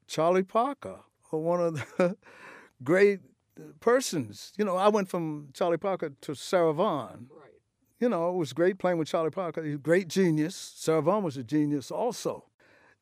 Charlie 0.07 0.43
Parker, 0.43 0.99
or 1.31 1.41
one 1.41 1.59
of 1.59 1.73
the 1.75 2.15
great 2.83 3.19
persons. 3.79 4.53
You 4.57 4.65
know, 4.65 4.77
I 4.77 4.87
went 4.87 5.09
from 5.09 5.49
Charlie 5.53 5.77
Parker 5.77 6.13
to 6.21 6.35
Sarah 6.35 6.73
Vaughan. 6.73 7.27
Right. 7.29 7.49
You 7.99 8.09
know, 8.09 8.29
it 8.29 8.35
was 8.35 8.53
great 8.53 8.77
playing 8.77 8.97
with 8.97 9.07
Charlie 9.07 9.31
Parker. 9.31 9.63
He's 9.63 9.75
a 9.75 9.77
great 9.77 10.07
genius. 10.07 10.55
Sarah 10.55 11.01
Vaughan 11.01 11.23
was 11.23 11.35
a 11.35 11.43
genius 11.43 11.91
also 11.91 12.45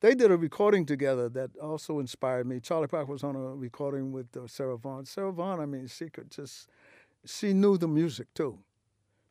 they 0.02 0.16
did 0.16 0.32
a 0.32 0.38
recording 0.38 0.86
together 0.86 1.30
that 1.30 1.56
also 1.58 2.00
inspired 2.00 2.48
me. 2.48 2.60
Charlie 2.60 2.88
Parker 2.88 3.12
was 3.12 3.24
on 3.24 3.36
a 3.36 3.40
recording 3.40 4.12
with 4.12 4.36
uh, 4.36 4.48
Sarah 4.48 4.78
Vaughan. 4.78 5.06
Sarah 5.06 5.32
Vaughan, 5.32 5.60
I 5.60 5.66
mean, 5.68 5.88
she 5.88 6.10
could 6.10 6.32
just, 6.32 6.68
she 7.24 7.54
knew 7.54 7.78
the 7.78 7.88
music 7.88 8.28
too. 8.34 8.60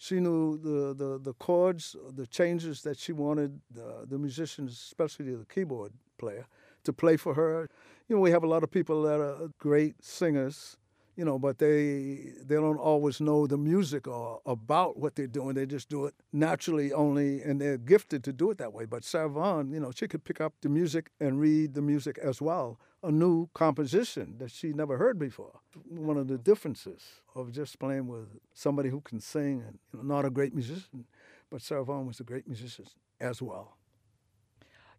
She 0.02 0.18
knew 0.18 0.56
the, 0.56 0.94
the, 0.94 1.18
the 1.18 1.34
chords, 1.34 1.94
the 2.16 2.26
changes 2.26 2.80
that 2.84 2.98
she 2.98 3.12
wanted 3.12 3.60
the, 3.70 4.06
the 4.08 4.18
musicians, 4.18 4.72
especially 4.72 5.34
the 5.34 5.44
keyboard 5.44 5.92
player, 6.16 6.46
to 6.84 6.92
play 6.94 7.18
for 7.18 7.34
her. 7.34 7.68
You 8.08 8.16
know, 8.16 8.22
we 8.22 8.30
have 8.30 8.42
a 8.42 8.46
lot 8.46 8.62
of 8.62 8.70
people 8.70 9.02
that 9.02 9.20
are 9.20 9.50
great 9.58 10.02
singers, 10.02 10.78
you 11.16 11.24
know, 11.26 11.38
but 11.38 11.58
they 11.58 12.32
they 12.46 12.54
don't 12.54 12.78
always 12.78 13.20
know 13.20 13.46
the 13.46 13.58
music 13.58 14.08
or 14.08 14.40
about 14.46 14.96
what 14.98 15.16
they're 15.16 15.26
doing. 15.26 15.54
They 15.54 15.66
just 15.66 15.90
do 15.90 16.06
it 16.06 16.14
naturally 16.32 16.94
only, 16.94 17.42
and 17.42 17.60
they're 17.60 17.76
gifted 17.76 18.24
to 18.24 18.32
do 18.32 18.50
it 18.50 18.56
that 18.56 18.72
way. 18.72 18.86
But 18.86 19.04
Vaughan, 19.04 19.70
you 19.70 19.80
know, 19.80 19.92
she 19.94 20.08
could 20.08 20.24
pick 20.24 20.40
up 20.40 20.54
the 20.62 20.70
music 20.70 21.10
and 21.20 21.38
read 21.38 21.74
the 21.74 21.82
music 21.82 22.16
as 22.16 22.40
well, 22.40 22.78
a 23.02 23.10
new 23.10 23.48
composition 23.54 24.36
that 24.38 24.50
she 24.50 24.72
never 24.72 24.98
heard 24.98 25.18
before. 25.18 25.60
One 25.88 26.16
of 26.16 26.28
the 26.28 26.38
differences 26.38 27.02
of 27.34 27.52
just 27.52 27.78
playing 27.78 28.08
with 28.08 28.28
somebody 28.52 28.90
who 28.90 29.00
can 29.00 29.20
sing 29.20 29.62
and 29.66 29.78
you 29.92 29.98
know, 29.98 30.14
not 30.14 30.24
a 30.24 30.30
great 30.30 30.54
musician, 30.54 31.06
but 31.50 31.62
Sarah 31.62 31.84
Vaughan 31.84 32.06
was 32.06 32.20
a 32.20 32.24
great 32.24 32.46
musician 32.46 32.86
as 33.20 33.40
well. 33.40 33.76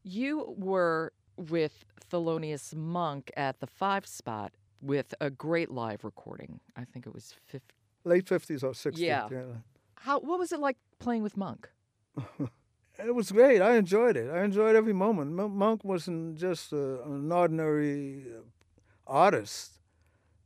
You 0.03 0.55
were 0.57 1.13
with 1.37 1.85
Thelonious 2.11 2.75
Monk 2.75 3.31
at 3.37 3.59
the 3.59 3.67
Five 3.67 4.07
Spot 4.07 4.51
with 4.81 5.13
a 5.21 5.29
great 5.29 5.69
live 5.69 6.03
recording. 6.03 6.59
I 6.75 6.85
think 6.85 7.05
it 7.05 7.13
was 7.13 7.35
50. 7.47 7.75
Late 8.03 8.25
50s 8.25 8.63
or 8.63 8.71
60s. 8.71 8.97
Yeah. 8.97 9.27
yeah. 9.31 9.43
How 9.95 10.19
what 10.19 10.39
was 10.39 10.51
it 10.51 10.59
like 10.59 10.77
playing 10.97 11.21
with 11.21 11.37
Monk? 11.37 11.69
It 13.05 13.15
was 13.15 13.31
great. 13.31 13.61
I 13.61 13.75
enjoyed 13.75 14.17
it. 14.17 14.29
I 14.29 14.43
enjoyed 14.43 14.75
every 14.75 14.93
moment. 14.93 15.31
Monk 15.31 15.83
wasn't 15.83 16.37
just 16.37 16.71
a, 16.73 17.01
an 17.03 17.31
ordinary 17.31 18.25
uh, 18.27 18.41
artist. 19.07 19.71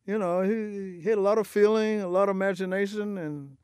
You 0.05 0.17
know, 0.17 0.41
he, 0.41 1.01
he 1.01 1.09
had 1.09 1.17
a 1.17 1.21
lot 1.21 1.37
of 1.37 1.47
feeling, 1.47 2.01
a 2.01 2.07
lot 2.07 2.29
of 2.29 2.35
imagination, 2.35 3.17
and 3.17 3.57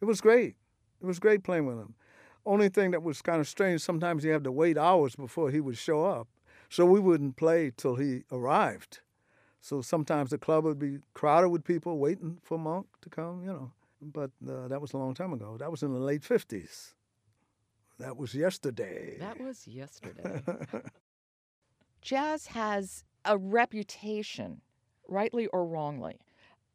it 0.00 0.04
was 0.04 0.20
great. 0.20 0.56
It 1.00 1.06
was 1.06 1.18
great 1.18 1.42
playing 1.42 1.66
with 1.66 1.78
him. 1.78 1.94
Only 2.46 2.68
thing 2.68 2.92
that 2.92 3.02
was 3.02 3.20
kind 3.20 3.40
of 3.40 3.48
strange, 3.48 3.80
sometimes 3.80 4.24
you 4.24 4.30
have 4.30 4.44
to 4.44 4.52
wait 4.52 4.78
hours 4.78 5.16
before 5.16 5.50
he 5.50 5.60
would 5.60 5.76
show 5.76 6.04
up. 6.04 6.28
So 6.70 6.84
we 6.84 7.00
wouldn't 7.00 7.36
play 7.36 7.72
till 7.76 7.96
he 7.96 8.24
arrived. 8.30 9.00
So 9.60 9.80
sometimes 9.82 10.30
the 10.30 10.38
club 10.38 10.64
would 10.64 10.78
be 10.78 10.98
crowded 11.14 11.48
with 11.48 11.64
people 11.64 11.98
waiting 11.98 12.38
for 12.42 12.58
Monk 12.58 12.86
to 13.02 13.10
come, 13.10 13.42
you 13.42 13.52
know. 13.52 13.72
But 14.00 14.30
uh, 14.48 14.68
that 14.68 14.80
was 14.80 14.92
a 14.92 14.98
long 14.98 15.14
time 15.14 15.32
ago. 15.32 15.56
That 15.58 15.70
was 15.70 15.82
in 15.82 15.92
the 15.92 15.98
late 15.98 16.22
50s. 16.22 16.92
That 17.98 18.16
was 18.16 18.34
yesterday. 18.34 19.16
That 19.18 19.40
was 19.40 19.66
yesterday. 19.66 20.42
Jazz 22.00 22.46
has 22.46 23.04
a 23.24 23.36
reputation, 23.36 24.60
rightly 25.08 25.48
or 25.48 25.66
wrongly, 25.66 26.20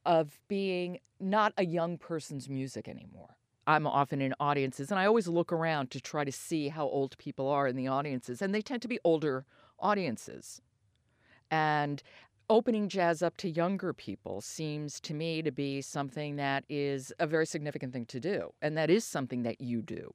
of 0.05 0.39
being 0.47 0.99
not 1.19 1.53
a 1.57 1.65
young 1.65 1.97
person's 1.97 2.49
music 2.49 2.87
anymore. 2.87 3.37
I'm 3.65 3.87
often 3.87 4.21
in 4.21 4.35
audiences 4.41 4.91
and 4.91 4.99
I 4.99 5.05
always 5.05 5.29
look 5.29 5.53
around 5.53 5.89
to 5.91 6.01
try 6.01 6.25
to 6.25 6.31
see 6.31 6.67
how 6.67 6.85
old 6.85 7.17
people 7.17 7.47
are 7.47 7.67
in 7.67 7.77
the 7.77 7.87
audiences, 7.87 8.41
and 8.41 8.53
they 8.53 8.61
tend 8.61 8.81
to 8.81 8.89
be 8.89 8.99
older 9.05 9.45
audiences. 9.79 10.61
And 11.49 12.03
opening 12.49 12.89
jazz 12.89 13.21
up 13.21 13.37
to 13.37 13.49
younger 13.49 13.93
people 13.93 14.41
seems 14.41 14.99
to 15.01 15.13
me 15.13 15.41
to 15.41 15.51
be 15.51 15.81
something 15.81 16.35
that 16.35 16.65
is 16.67 17.13
a 17.19 17.27
very 17.27 17.45
significant 17.45 17.93
thing 17.93 18.05
to 18.07 18.19
do, 18.19 18.53
and 18.61 18.77
that 18.77 18.89
is 18.89 19.05
something 19.05 19.43
that 19.43 19.61
you 19.61 19.81
do. 19.81 20.13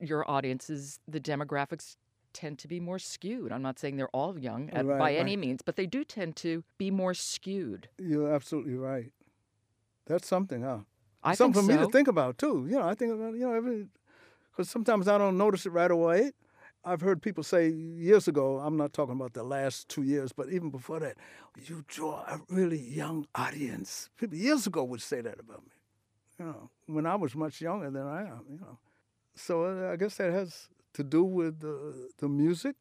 Your 0.00 0.28
audiences, 0.30 1.00
the 1.08 1.20
demographics 1.20 1.96
tend 2.32 2.58
to 2.58 2.68
be 2.68 2.78
more 2.78 2.98
skewed. 2.98 3.52
I'm 3.52 3.62
not 3.62 3.78
saying 3.78 3.96
they're 3.96 4.08
all 4.08 4.38
young 4.38 4.70
at, 4.70 4.86
Right, 4.86 4.98
by 4.98 5.04
right. 5.06 5.18
any 5.18 5.36
means, 5.36 5.60
but 5.62 5.76
they 5.76 5.86
do 5.86 6.04
tend 6.04 6.36
to 6.36 6.62
be 6.76 6.90
more 6.90 7.14
skewed. 7.14 7.88
You're 7.98 8.32
absolutely 8.32 8.74
right. 8.74 9.12
That's 10.06 10.28
something, 10.28 10.62
huh? 10.62 10.78
I 11.22 11.34
something 11.34 11.62
think 11.62 11.72
for 11.72 11.78
me 11.80 11.84
to 11.86 11.90
think 11.90 12.08
about 12.08 12.38
too. 12.38 12.66
You 12.68 12.78
know, 12.78 12.88
I 12.88 12.94
think 12.94 13.12
about 13.12 13.34
you 13.34 13.40
know 13.40 13.54
every 13.54 13.86
because 14.50 14.70
sometimes 14.70 15.08
I 15.08 15.18
don't 15.18 15.36
notice 15.36 15.66
it 15.66 15.70
right 15.70 15.90
away. 15.90 16.32
I've 16.84 17.00
heard 17.00 17.20
people 17.20 17.42
say 17.42 17.68
years 17.68 18.28
ago. 18.28 18.60
I'm 18.60 18.76
not 18.76 18.92
talking 18.92 19.14
about 19.14 19.34
the 19.34 19.42
last 19.42 19.88
two 19.88 20.02
years, 20.02 20.32
but 20.32 20.48
even 20.50 20.70
before 20.70 21.00
that, 21.00 21.16
you 21.66 21.84
draw 21.88 22.20
a 22.20 22.40
really 22.48 22.78
young 22.78 23.26
audience. 23.34 24.08
People 24.16 24.38
years 24.38 24.66
ago 24.66 24.84
would 24.84 25.02
say 25.02 25.20
that 25.20 25.40
about 25.40 25.62
me. 25.64 25.72
You 26.38 26.44
know, 26.46 26.70
when 26.86 27.04
I 27.04 27.16
was 27.16 27.34
much 27.34 27.60
younger 27.60 27.90
than 27.90 28.06
I 28.06 28.22
am. 28.22 28.44
You 28.48 28.58
know, 28.58 28.78
so 29.38 29.64
uh, 29.64 29.92
I 29.92 29.96
guess 29.96 30.16
that 30.16 30.32
has 30.32 30.68
to 30.94 31.04
do 31.04 31.24
with 31.24 31.60
the 31.60 32.10
the 32.18 32.28
music 32.28 32.76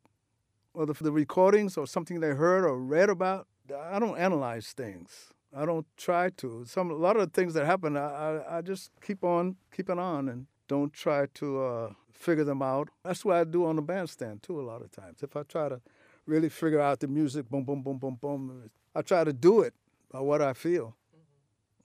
or 0.74 0.86
the, 0.86 0.94
the 0.94 1.12
recordings 1.12 1.78
or 1.78 1.88
something 1.88 2.20
they 2.20 2.30
heard 2.30 2.64
or 2.66 2.78
read 2.78 3.10
about. 3.10 3.48
I 3.76 4.00
don't 4.00 4.18
analyze 4.18 4.68
things. 4.68 5.34
I 5.56 5.66
don't 5.66 5.86
try 5.98 6.30
to. 6.38 6.64
Some 6.66 6.92
a 6.92 6.96
lot 6.96 7.16
of 7.16 7.22
the 7.22 7.32
things 7.32 7.54
that 7.54 7.66
happen, 7.66 7.98
I, 7.98 8.08
I, 8.10 8.58
I 8.58 8.62
just 8.62 8.92
keep 9.02 9.24
on 9.24 9.56
keeping 9.76 10.00
on 10.00 10.30
and 10.30 10.48
don't 10.68 10.94
try 10.94 11.28
to 11.36 11.62
uh, 11.62 11.94
figure 12.12 12.44
them 12.44 12.62
out. 12.62 12.90
That's 13.04 13.24
what 13.24 13.38
I 13.38 13.44
do 13.44 13.66
on 13.66 13.76
the 13.76 13.82
bandstand 13.82 14.44
too. 14.44 14.60
A 14.60 14.64
lot 14.64 14.82
of 14.82 14.92
times, 14.92 15.24
if 15.24 15.36
I 15.36 15.44
try 15.44 15.70
to 15.70 15.82
really 16.26 16.50
figure 16.50 16.82
out 16.82 17.00
the 17.00 17.08
music, 17.08 17.50
boom, 17.50 17.64
boom, 17.64 17.82
boom, 17.82 17.98
boom, 17.98 18.18
boom, 18.22 18.70
I 18.94 19.02
try 19.02 19.24
to 19.24 19.34
do 19.34 19.62
it 19.62 19.74
by 20.12 20.20
what 20.20 20.42
I 20.42 20.54
feel, 20.54 20.96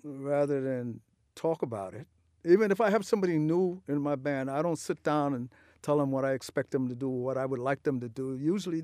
rather 0.03 0.61
than 0.61 1.01
talk 1.35 1.63
about 1.63 1.95
it. 1.95 2.07
Even 2.45 2.73
if 2.73 2.81
I 2.81 2.91
have 2.91 3.05
somebody 3.05 3.39
new 3.39 3.81
in 3.87 4.01
my 4.01 4.17
band, 4.17 4.51
I 4.51 4.63
don't 4.63 4.79
sit 4.79 5.03
down 5.05 5.33
and 5.35 5.49
tell 5.81 5.99
them 5.99 6.11
what 6.11 6.25
I 6.25 6.33
expect 6.33 6.73
them 6.73 6.89
to 6.89 6.95
do, 6.95 7.09
or 7.09 7.23
what 7.23 7.39
I 7.39 7.47
would 7.47 7.61
like 7.61 7.85
them 7.85 8.01
to 8.01 8.09
do. 8.09 8.37
Usually, 8.37 8.83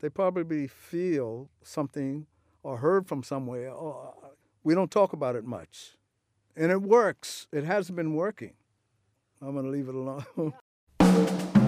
they 0.00 0.08
probably 0.08 0.68
feel 0.68 1.50
something 1.62 2.26
or 2.62 2.78
heard 2.78 3.08
from 3.08 3.24
somewhere. 3.24 3.72
Or 3.72 4.14
we 4.62 4.74
don't 4.74 4.92
talk 4.92 5.12
about 5.12 5.34
it 5.34 5.44
much, 5.44 5.96
and 6.56 6.70
it 6.70 6.82
works. 6.82 7.48
It 7.52 7.64
has 7.64 7.90
been 7.90 8.14
working. 8.14 8.54
I'm 9.42 9.54
going 9.54 9.64
to 9.64 9.70
leave 9.70 9.88
it 9.88 9.94
alone. 9.94 10.52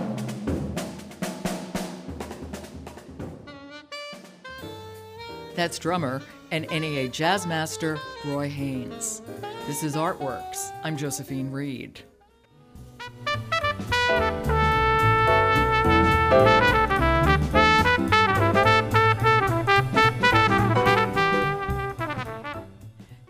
That's 5.57 5.79
drummer 5.79 6.23
and 6.51 6.67
NEA 6.71 7.09
jazz 7.09 7.47
master 7.47 7.99
Roy 8.25 8.49
Haynes. 8.49 9.23
This 9.67 9.83
is 9.83 9.97
Artworks. 9.97 10.73
I'm 10.85 10.97
Josephine 10.97 11.51
Reed. 11.51 12.01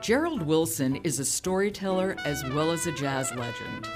Gerald 0.01 0.43
Wilson 0.43 0.97
is 1.03 1.19
a 1.19 1.25
storyteller 1.25 2.17
as 2.25 2.45
well 2.51 2.71
as 2.71 2.87
a 2.87 2.93
jazz 2.93 3.35
legend. 3.35 3.89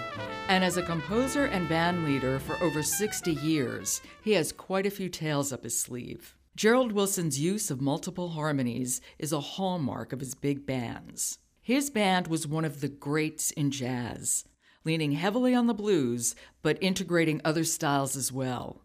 And 0.49 0.65
as 0.65 0.77
a 0.77 0.83
composer 0.83 1.45
and 1.45 1.69
band 1.69 2.05
leader 2.05 2.41
for 2.41 2.61
over 2.65 2.83
60 2.83 3.35
years, 3.35 4.00
he 4.21 4.33
has 4.33 4.50
quite 4.50 4.87
a 4.87 4.91
few 4.91 5.09
tales 5.09 5.53
up 5.53 5.62
his 5.62 5.79
sleeve. 5.79 6.35
Gerald 6.61 6.93
Wilson's 6.93 7.40
use 7.40 7.71
of 7.71 7.81
multiple 7.81 8.29
harmonies 8.33 9.00
is 9.19 9.33
a 9.33 9.40
hallmark 9.40 10.12
of 10.12 10.21
his 10.21 10.35
big 10.35 10.67
bands. 10.67 11.38
His 11.62 11.88
band 11.88 12.26
was 12.26 12.47
one 12.47 12.67
of 12.67 12.83
the 12.83 12.88
greats 12.90 13.50
in 13.52 13.71
jazz, 13.71 14.45
leaning 14.85 15.12
heavily 15.12 15.55
on 15.55 15.69
the 15.69 15.73
blues, 15.73 16.35
but 16.61 16.76
integrating 16.83 17.40
other 17.47 17.64
styles 17.64 18.14
as 18.14 18.31
well. 18.31 18.83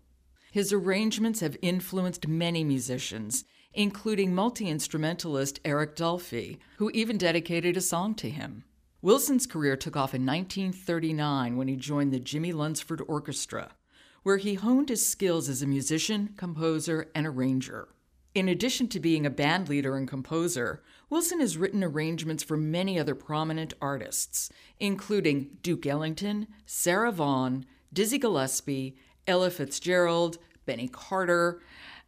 His 0.54 0.72
arrangements 0.72 1.42
have 1.42 1.58
influenced 1.62 2.30
many 2.30 2.64
musicians, 2.64 3.44
including 3.74 4.34
multi 4.34 4.70
instrumentalist 4.70 5.60
Eric 5.66 5.98
Dolphy, 5.98 6.60
who 6.78 6.90
even 6.92 7.18
dedicated 7.18 7.76
a 7.76 7.82
song 7.82 8.16
to 8.16 8.30
him. 8.30 8.64
Wilson's 9.02 9.46
career 9.46 9.76
took 9.76 9.98
off 9.98 10.14
in 10.14 10.26
1939 10.26 11.58
when 11.58 11.68
he 11.68 11.76
joined 11.76 12.14
the 12.14 12.22
Jimmy 12.22 12.54
Lunceford 12.54 13.02
Orchestra, 13.06 13.72
where 14.26 14.38
he 14.38 14.56
honed 14.56 14.90
his 14.90 15.08
skills 15.08 15.48
as 15.48 15.62
a 15.62 15.68
musician, 15.68 16.34
composer, 16.36 17.12
and 17.14 17.28
arranger. 17.28 17.90
In 18.34 18.50
addition 18.50 18.88
to 18.88 19.00
being 19.00 19.24
a 19.24 19.30
band 19.30 19.70
leader 19.70 19.96
and 19.96 20.08
composer, 20.08 20.82
Wilson 21.12 21.40
has 21.42 21.60
written 21.60 21.84
arrangements 21.84 22.42
for 22.42 22.58
many 22.58 22.98
other 22.98 23.14
prominent 23.14 23.76
artists, 23.80 24.50
including 24.80 25.58
Duke 25.62 25.86
Ellington, 25.86 26.48
Sarah 26.66 27.12
Vaughan, 27.12 27.68
Dizzy 27.94 28.18
Gillespie, 28.18 28.98
Ella 29.28 29.52
Fitzgerald, 29.52 30.40
Benny 30.66 30.88
Carter, 30.88 31.62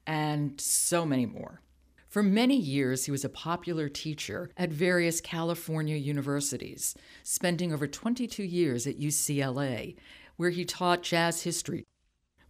and 0.08 0.60
so 0.60 1.06
many 1.06 1.28
more. 1.28 1.62
For 2.10 2.24
many 2.24 2.58
years, 2.58 3.06
he 3.06 3.12
was 3.12 3.26
a 3.26 3.30
popular 3.30 3.90
teacher 3.90 4.50
at 4.58 4.72
various 4.72 5.22
California 5.22 5.98
universities, 5.98 6.96
spending 7.22 7.72
over 7.72 7.86
22 7.86 8.42
years 8.42 8.88
at 8.88 9.00
UCLA, 9.00 9.96
where 10.36 10.50
he 10.50 10.66
taught 10.66 11.04
jazz 11.04 11.44
history. 11.44 11.86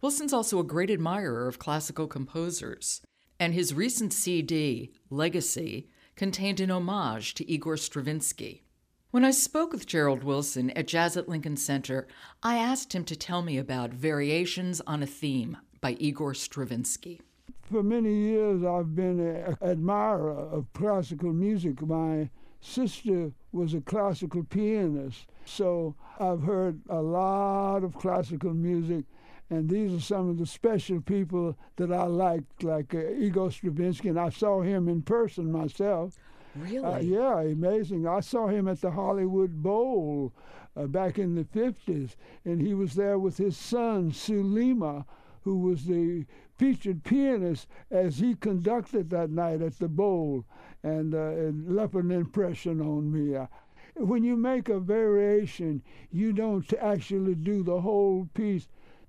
Wilson's 0.00 0.32
also 0.32 0.60
a 0.60 0.64
great 0.64 0.90
admirer 0.90 1.48
of 1.48 1.58
classical 1.58 2.06
composers, 2.06 3.00
and 3.40 3.52
his 3.52 3.74
recent 3.74 4.12
CD, 4.12 4.92
Legacy, 5.10 5.88
contained 6.14 6.60
an 6.60 6.70
homage 6.70 7.34
to 7.34 7.50
Igor 7.50 7.76
Stravinsky. 7.76 8.62
When 9.10 9.24
I 9.24 9.32
spoke 9.32 9.72
with 9.72 9.86
Gerald 9.86 10.22
Wilson 10.22 10.70
at 10.70 10.86
Jazz 10.86 11.16
at 11.16 11.28
Lincoln 11.28 11.56
Center, 11.56 12.06
I 12.44 12.58
asked 12.58 12.92
him 12.92 13.04
to 13.06 13.16
tell 13.16 13.42
me 13.42 13.58
about 13.58 13.90
Variations 13.90 14.80
on 14.86 15.02
a 15.02 15.06
Theme 15.06 15.56
by 15.80 15.96
Igor 15.98 16.34
Stravinsky. 16.34 17.20
For 17.62 17.82
many 17.82 18.14
years, 18.14 18.64
I've 18.64 18.94
been 18.94 19.18
an 19.18 19.56
admirer 19.60 20.30
of 20.30 20.72
classical 20.74 21.32
music. 21.32 21.82
My 21.82 22.30
sister 22.60 23.32
was 23.50 23.74
a 23.74 23.80
classical 23.80 24.44
pianist, 24.44 25.26
so 25.44 25.96
I've 26.20 26.42
heard 26.42 26.80
a 26.88 27.00
lot 27.00 27.82
of 27.82 27.94
classical 27.94 28.54
music. 28.54 29.04
And 29.50 29.68
these 29.68 29.94
are 29.94 30.00
some 30.00 30.28
of 30.28 30.38
the 30.38 30.46
special 30.46 31.00
people 31.00 31.56
that 31.76 31.90
I 31.90 32.04
liked, 32.04 32.62
like 32.62 32.94
uh, 32.94 33.10
Igor 33.12 33.50
Stravinsky, 33.50 34.08
and 34.08 34.20
I 34.20 34.28
saw 34.28 34.60
him 34.60 34.88
in 34.88 35.02
person 35.02 35.50
myself. 35.50 36.18
Really? 36.54 36.84
Uh, 36.84 36.98
yeah, 36.98 37.40
amazing. 37.40 38.06
I 38.06 38.20
saw 38.20 38.48
him 38.48 38.68
at 38.68 38.80
the 38.80 38.90
Hollywood 38.90 39.62
Bowl 39.62 40.32
uh, 40.76 40.86
back 40.86 41.18
in 41.18 41.34
the 41.34 41.44
50s, 41.44 42.14
and 42.44 42.60
he 42.60 42.74
was 42.74 42.94
there 42.94 43.18
with 43.18 43.36
his 43.36 43.56
son, 43.56 44.10
Soulima, 44.10 45.04
who 45.42 45.58
was 45.58 45.86
the 45.86 46.26
featured 46.56 47.04
pianist 47.04 47.68
as 47.90 48.18
he 48.18 48.34
conducted 48.34 49.08
that 49.10 49.30
night 49.30 49.62
at 49.62 49.78
the 49.78 49.88
Bowl, 49.88 50.44
and 50.82 51.14
uh, 51.14 51.30
it 51.30 51.68
left 51.68 51.94
an 51.94 52.10
impression 52.10 52.80
on 52.80 53.10
me. 53.10 53.34
Uh, 53.34 53.46
when 53.94 54.22
you 54.22 54.36
make 54.36 54.68
a 54.68 54.78
variation, 54.78 55.82
you 56.10 56.32
don't 56.32 56.72
actually 56.74 57.34
do 57.34 57.62
the 57.62 57.80
whole 57.80 58.28
piece. 58.34 58.68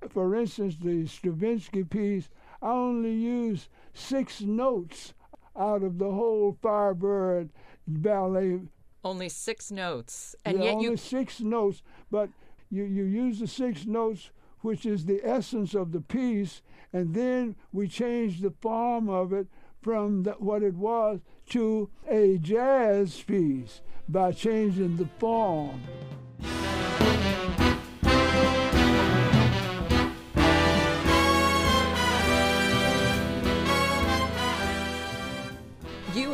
For 0.09 0.35
instance, 0.35 0.77
the 0.81 1.05
Stravinsky 1.07 1.83
piece, 1.83 2.29
I 2.61 2.71
only 2.71 3.13
use 3.13 3.69
six 3.93 4.41
notes 4.41 5.13
out 5.57 5.83
of 5.83 5.97
the 5.97 6.11
whole 6.11 6.57
Firebird 6.61 7.49
ballet. 7.87 8.61
Only 9.03 9.29
six 9.29 9.71
notes, 9.71 10.35
and 10.45 10.57
yeah, 10.59 10.65
yet 10.65 10.75
only 10.75 10.85
you 10.85 10.97
six 10.97 11.39
notes, 11.39 11.81
but 12.11 12.29
you, 12.69 12.83
you 12.83 13.03
use 13.03 13.39
the 13.39 13.47
six 13.47 13.85
notes, 13.85 14.31
which 14.61 14.85
is 14.85 15.05
the 15.05 15.21
essence 15.23 15.73
of 15.73 15.91
the 15.91 16.01
piece, 16.01 16.61
and 16.91 17.13
then 17.13 17.55
we 17.71 17.87
change 17.87 18.41
the 18.41 18.53
form 18.61 19.09
of 19.09 19.31
it 19.31 19.47
from 19.81 20.23
the, 20.23 20.31
what 20.31 20.63
it 20.63 20.75
was 20.75 21.19
to 21.49 21.89
a 22.09 22.37
jazz 22.37 23.21
piece 23.21 23.81
by 24.07 24.31
changing 24.31 24.97
the 24.97 25.07
form. 25.17 25.81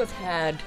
Have 0.06 0.24
had 0.24 0.62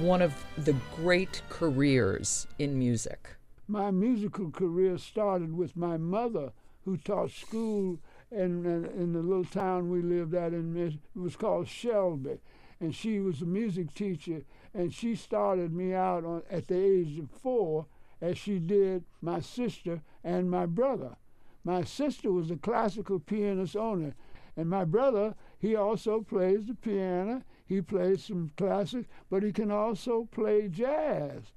one 0.00 0.22
of 0.22 0.34
the 0.56 0.74
great 0.96 1.42
careers 1.50 2.46
in 2.58 2.78
music. 2.78 3.28
My 3.66 3.90
musical 3.90 4.50
career 4.50 4.96
started 4.96 5.54
with 5.54 5.76
my 5.76 5.98
mother, 5.98 6.52
who 6.86 6.96
taught 6.96 7.30
school 7.30 7.98
in, 8.30 8.64
in, 8.64 9.12
the 9.12 9.18
little 9.18 9.44
town 9.44 9.90
we 9.90 10.00
lived 10.00 10.34
at 10.34 10.54
in 10.54 10.74
it 10.74 10.94
was 11.14 11.36
called 11.36 11.68
Shelby, 11.68 12.38
and 12.80 12.94
she 12.94 13.18
was 13.18 13.42
a 13.42 13.44
music 13.44 13.92
teacher, 13.92 14.40
and 14.72 14.94
she 14.94 15.14
started 15.14 15.70
me 15.70 15.92
out 15.92 16.24
on, 16.24 16.42
at 16.50 16.68
the 16.68 16.82
age 16.82 17.18
of 17.18 17.30
four, 17.30 17.84
as 18.22 18.38
she 18.38 18.58
did 18.58 19.04
my 19.20 19.40
sister 19.40 20.00
and 20.24 20.50
my 20.50 20.64
brother. 20.64 21.16
My 21.62 21.84
sister 21.84 22.32
was 22.32 22.50
a 22.50 22.56
classical 22.56 23.20
pianist 23.20 23.76
owner, 23.76 24.14
and 24.56 24.70
my 24.70 24.86
brother 24.86 25.34
he 25.58 25.76
also 25.76 26.22
plays 26.22 26.64
the 26.64 26.74
piano. 26.74 27.42
He 27.68 27.82
plays 27.82 28.24
some 28.24 28.50
classic, 28.56 29.04
but 29.28 29.42
he 29.42 29.52
can 29.52 29.70
also 29.70 30.26
play 30.30 30.68
jazz. 30.68 31.52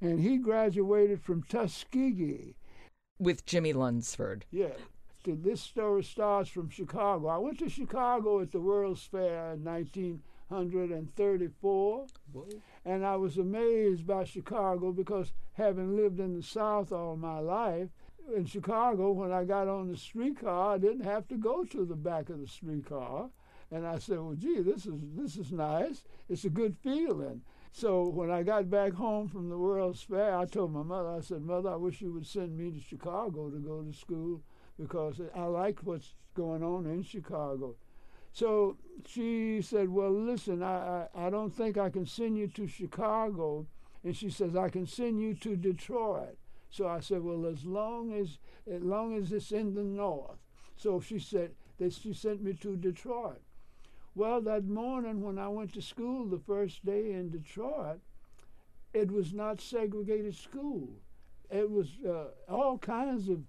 And 0.00 0.20
he 0.20 0.38
graduated 0.38 1.20
from 1.20 1.42
Tuskegee. 1.42 2.54
With 3.18 3.44
Jimmy 3.46 3.72
Lunceford. 3.72 4.44
Yeah. 4.52 4.76
This 5.24 5.60
story 5.60 6.04
starts 6.04 6.50
from 6.50 6.70
Chicago. 6.70 7.26
I 7.26 7.38
went 7.38 7.58
to 7.58 7.68
Chicago 7.68 8.40
at 8.40 8.52
the 8.52 8.60
World's 8.60 9.02
Fair 9.02 9.54
in 9.54 9.64
1934. 9.64 12.06
Whoa. 12.32 12.46
And 12.84 13.04
I 13.04 13.16
was 13.16 13.36
amazed 13.36 14.06
by 14.06 14.22
Chicago 14.22 14.92
because 14.92 15.32
having 15.54 15.96
lived 15.96 16.20
in 16.20 16.36
the 16.36 16.44
South 16.44 16.92
all 16.92 17.16
my 17.16 17.40
life, 17.40 17.88
in 18.36 18.44
Chicago, 18.44 19.10
when 19.10 19.32
I 19.32 19.42
got 19.42 19.66
on 19.66 19.88
the 19.88 19.96
streetcar, 19.96 20.74
I 20.74 20.78
didn't 20.78 21.04
have 21.04 21.26
to 21.28 21.36
go 21.36 21.64
to 21.64 21.84
the 21.84 21.96
back 21.96 22.28
of 22.28 22.40
the 22.40 22.46
streetcar. 22.46 23.30
And 23.70 23.86
I 23.86 23.98
said, 23.98 24.20
well, 24.20 24.34
gee, 24.34 24.60
this 24.60 24.86
is, 24.86 24.94
this 25.16 25.36
is 25.36 25.52
nice. 25.52 26.04
It's 26.28 26.44
a 26.44 26.50
good 26.50 26.76
feeling. 26.76 27.42
So 27.72 28.08
when 28.08 28.30
I 28.30 28.42
got 28.42 28.70
back 28.70 28.94
home 28.94 29.28
from 29.28 29.50
the 29.50 29.58
World's 29.58 30.02
Fair, 30.02 30.36
I 30.36 30.46
told 30.46 30.72
my 30.72 30.82
mother, 30.82 31.10
I 31.10 31.20
said, 31.20 31.42
Mother, 31.42 31.70
I 31.70 31.76
wish 31.76 32.00
you 32.00 32.12
would 32.12 32.26
send 32.26 32.56
me 32.56 32.70
to 32.70 32.80
Chicago 32.80 33.50
to 33.50 33.58
go 33.58 33.82
to 33.82 33.92
school 33.92 34.40
because 34.78 35.20
I 35.34 35.42
like 35.44 35.80
what's 35.82 36.14
going 36.34 36.62
on 36.62 36.86
in 36.86 37.02
Chicago. 37.02 37.74
So 38.32 38.76
she 39.06 39.60
said, 39.62 39.88
Well, 39.88 40.10
listen, 40.10 40.62
I, 40.62 41.06
I, 41.14 41.26
I 41.26 41.30
don't 41.30 41.54
think 41.54 41.76
I 41.76 41.90
can 41.90 42.06
send 42.06 42.38
you 42.38 42.48
to 42.48 42.66
Chicago. 42.66 43.66
And 44.04 44.16
she 44.16 44.30
says, 44.30 44.54
I 44.54 44.68
can 44.68 44.86
send 44.86 45.20
you 45.20 45.34
to 45.34 45.56
Detroit. 45.56 46.38
So 46.70 46.86
I 46.86 47.00
said, 47.00 47.22
Well, 47.22 47.46
as 47.46 47.64
long 47.64 48.12
as 48.12 48.38
as 48.70 48.82
long 48.82 49.16
as 49.16 49.32
it's 49.32 49.52
in 49.52 49.74
the 49.74 49.82
north. 49.82 50.38
So 50.76 51.00
she 51.00 51.18
said 51.18 51.52
that 51.78 51.92
she 51.92 52.12
sent 52.12 52.42
me 52.42 52.54
to 52.54 52.76
Detroit. 52.76 53.40
Well, 54.16 54.40
that 54.40 54.64
morning 54.64 55.20
when 55.20 55.38
I 55.38 55.48
went 55.48 55.74
to 55.74 55.82
school 55.82 56.24
the 56.24 56.38
first 56.38 56.82
day 56.86 57.12
in 57.12 57.28
Detroit, 57.28 58.00
it 58.94 59.10
was 59.10 59.34
not 59.34 59.60
segregated 59.60 60.34
school. 60.34 60.88
It 61.50 61.70
was 61.70 61.98
uh, 62.02 62.28
all 62.48 62.78
kinds 62.78 63.28
of 63.28 63.40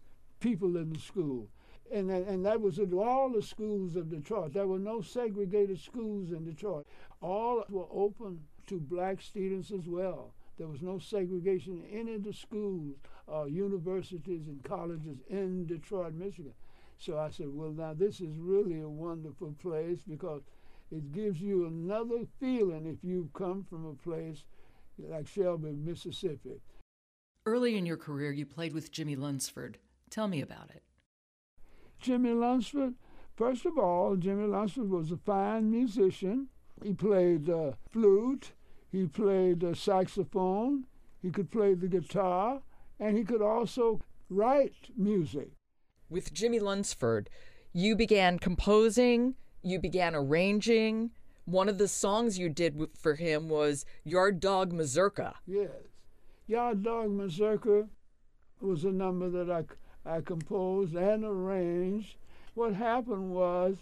people 0.42 0.76
in 0.76 0.92
the 0.92 1.00
school. 1.00 1.48
And, 1.90 2.12
and 2.12 2.46
that 2.46 2.60
was 2.60 2.80
at 2.80 2.92
all 2.92 3.30
the 3.30 3.42
schools 3.42 3.96
of 3.96 4.10
Detroit. 4.10 4.54
There 4.54 4.68
were 4.68 4.78
no 4.78 5.00
segregated 5.00 5.80
schools 5.80 6.32
in 6.32 6.44
Detroit. 6.44 6.86
All 7.22 7.64
were 7.70 7.88
open 7.90 8.42
to 8.66 8.78
black 8.78 9.22
students 9.22 9.72
as 9.72 9.88
well. 9.88 10.34
There 10.58 10.68
was 10.68 10.82
no 10.82 11.00
segregation 11.00 11.82
in 11.90 11.98
any 11.98 12.16
of 12.16 12.26
the 12.26 12.34
schools, 12.34 12.98
uh, 13.34 13.46
universities, 13.46 14.48
and 14.48 14.62
colleges 14.66 15.20
in 15.30 15.66
Detroit, 15.66 16.14
Michigan. 16.14 16.52
So 16.98 17.18
I 17.18 17.30
said, 17.30 17.48
well, 17.54 17.72
now 17.72 17.94
this 17.94 18.20
is 18.20 18.36
really 18.38 18.82
a 18.82 18.90
wonderful 18.90 19.56
place 19.62 20.00
because 20.06 20.42
it 20.92 21.12
gives 21.12 21.42
you 21.42 21.66
another 21.66 22.26
feeling 22.40 22.86
if 22.86 23.04
you've 23.04 23.34
come 23.34 23.66
from 23.70 23.86
a 23.86 23.94
place 23.94 24.46
like 24.98 25.28
Shelby, 25.28 25.72
Mississippi. 25.74 26.62
Early 27.46 27.78
in 27.78 27.86
your 27.86 27.98
career, 27.98 28.32
you 28.32 28.46
played 28.46 28.74
with 28.74 28.92
Jimmy 28.92 29.16
Lunceford. 29.16 29.76
Tell 30.10 30.28
me 30.28 30.42
about 30.42 30.70
it. 30.74 30.84
Jimmy 32.00 32.30
Lunceford, 32.30 32.96
first 33.36 33.66
of 33.66 33.78
all, 33.78 34.16
Jimmy 34.16 34.48
Lunceford 34.48 34.90
was 34.90 35.12
a 35.12 35.18
fine 35.18 35.70
musician. 35.70 36.48
He 36.84 36.94
played 36.94 37.50
uh, 37.50 37.72
flute, 37.90 38.52
he 38.92 39.08
played 39.08 39.64
uh, 39.64 39.74
saxophone, 39.74 40.86
he 41.22 41.32
could 41.32 41.52
play 41.52 41.74
the 41.74 41.88
guitar, 41.88 42.62
and 43.00 43.18
he 43.18 43.24
could 43.24 43.42
also 43.42 44.02
write 44.30 44.92
music. 44.96 45.52
With 46.10 46.34
Jimmy 46.34 46.60
Lunceford, 46.60 47.28
you 47.74 47.96
began 47.96 48.40
composing 48.40 49.36
you 49.68 49.80
began 49.80 50.16
arranging. 50.16 51.12
One 51.46 51.70
of 51.70 51.78
the 51.78 51.88
songs 51.88 52.38
you 52.38 52.50
did 52.50 52.90
for 53.00 53.16
him 53.16 53.50
was 53.50 53.86
Yard 54.04 54.40
Dog 54.40 54.74
Mazurka. 54.74 55.36
Yes. 55.46 55.70
Yard 56.48 56.84
Dog 56.84 57.12
Mazurka 57.12 57.88
was 58.62 58.84
a 58.84 58.92
number 58.92 59.30
that 59.30 59.50
I, 59.52 59.64
I 60.10 60.22
composed 60.22 60.96
and 60.96 61.24
arranged. 61.24 62.16
What 62.54 62.74
happened 62.74 63.32
was, 63.32 63.78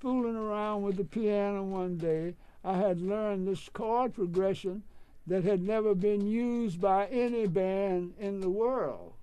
fooling 0.00 0.36
around 0.36 0.82
with 0.82 0.96
the 0.96 1.04
piano 1.04 1.64
one 1.64 1.96
day, 1.96 2.34
I 2.64 2.76
had 2.76 3.00
learned 3.00 3.48
this 3.48 3.68
chord 3.68 4.14
progression 4.14 4.82
that 5.26 5.44
had 5.44 5.62
never 5.62 5.94
been 5.94 6.26
used 6.26 6.80
by 6.80 7.06
any 7.06 7.46
band 7.46 8.14
in 8.18 8.40
the 8.40 8.50
world. 8.50 9.14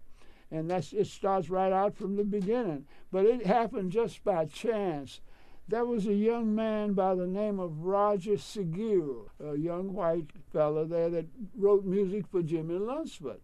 And 0.52 0.70
that's 0.70 0.94
it 0.94 1.08
starts 1.08 1.50
right 1.50 1.72
out 1.72 1.96
from 1.96 2.16
the 2.16 2.24
beginning. 2.24 2.86
But 3.12 3.26
it 3.26 3.46
happened 3.46 3.92
just 3.92 4.24
by 4.24 4.46
chance. 4.46 5.22
There 5.68 5.86
was 5.86 6.06
a 6.06 6.14
young 6.14 6.54
man 6.54 6.94
by 6.94 7.16
the 7.16 7.26
name 7.26 7.60
of 7.60 7.86
Roger 7.86 8.38
Segure, 8.38 9.32
a 9.44 9.56
young 9.56 9.94
white 9.94 10.30
fellow 10.54 10.86
there 10.86 11.10
that 11.10 11.26
wrote 11.58 11.84
music 11.84 12.28
for 12.28 12.44
Jimmy 12.44 12.78
Lunceford. 12.78 13.40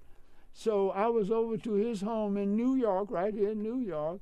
So 0.53 0.91
I 0.91 1.07
was 1.07 1.31
over 1.31 1.57
to 1.57 1.73
his 1.73 2.01
home 2.01 2.37
in 2.37 2.55
New 2.55 2.75
York, 2.75 3.09
right 3.09 3.33
here 3.33 3.51
in 3.51 3.63
New 3.63 3.79
York. 3.79 4.21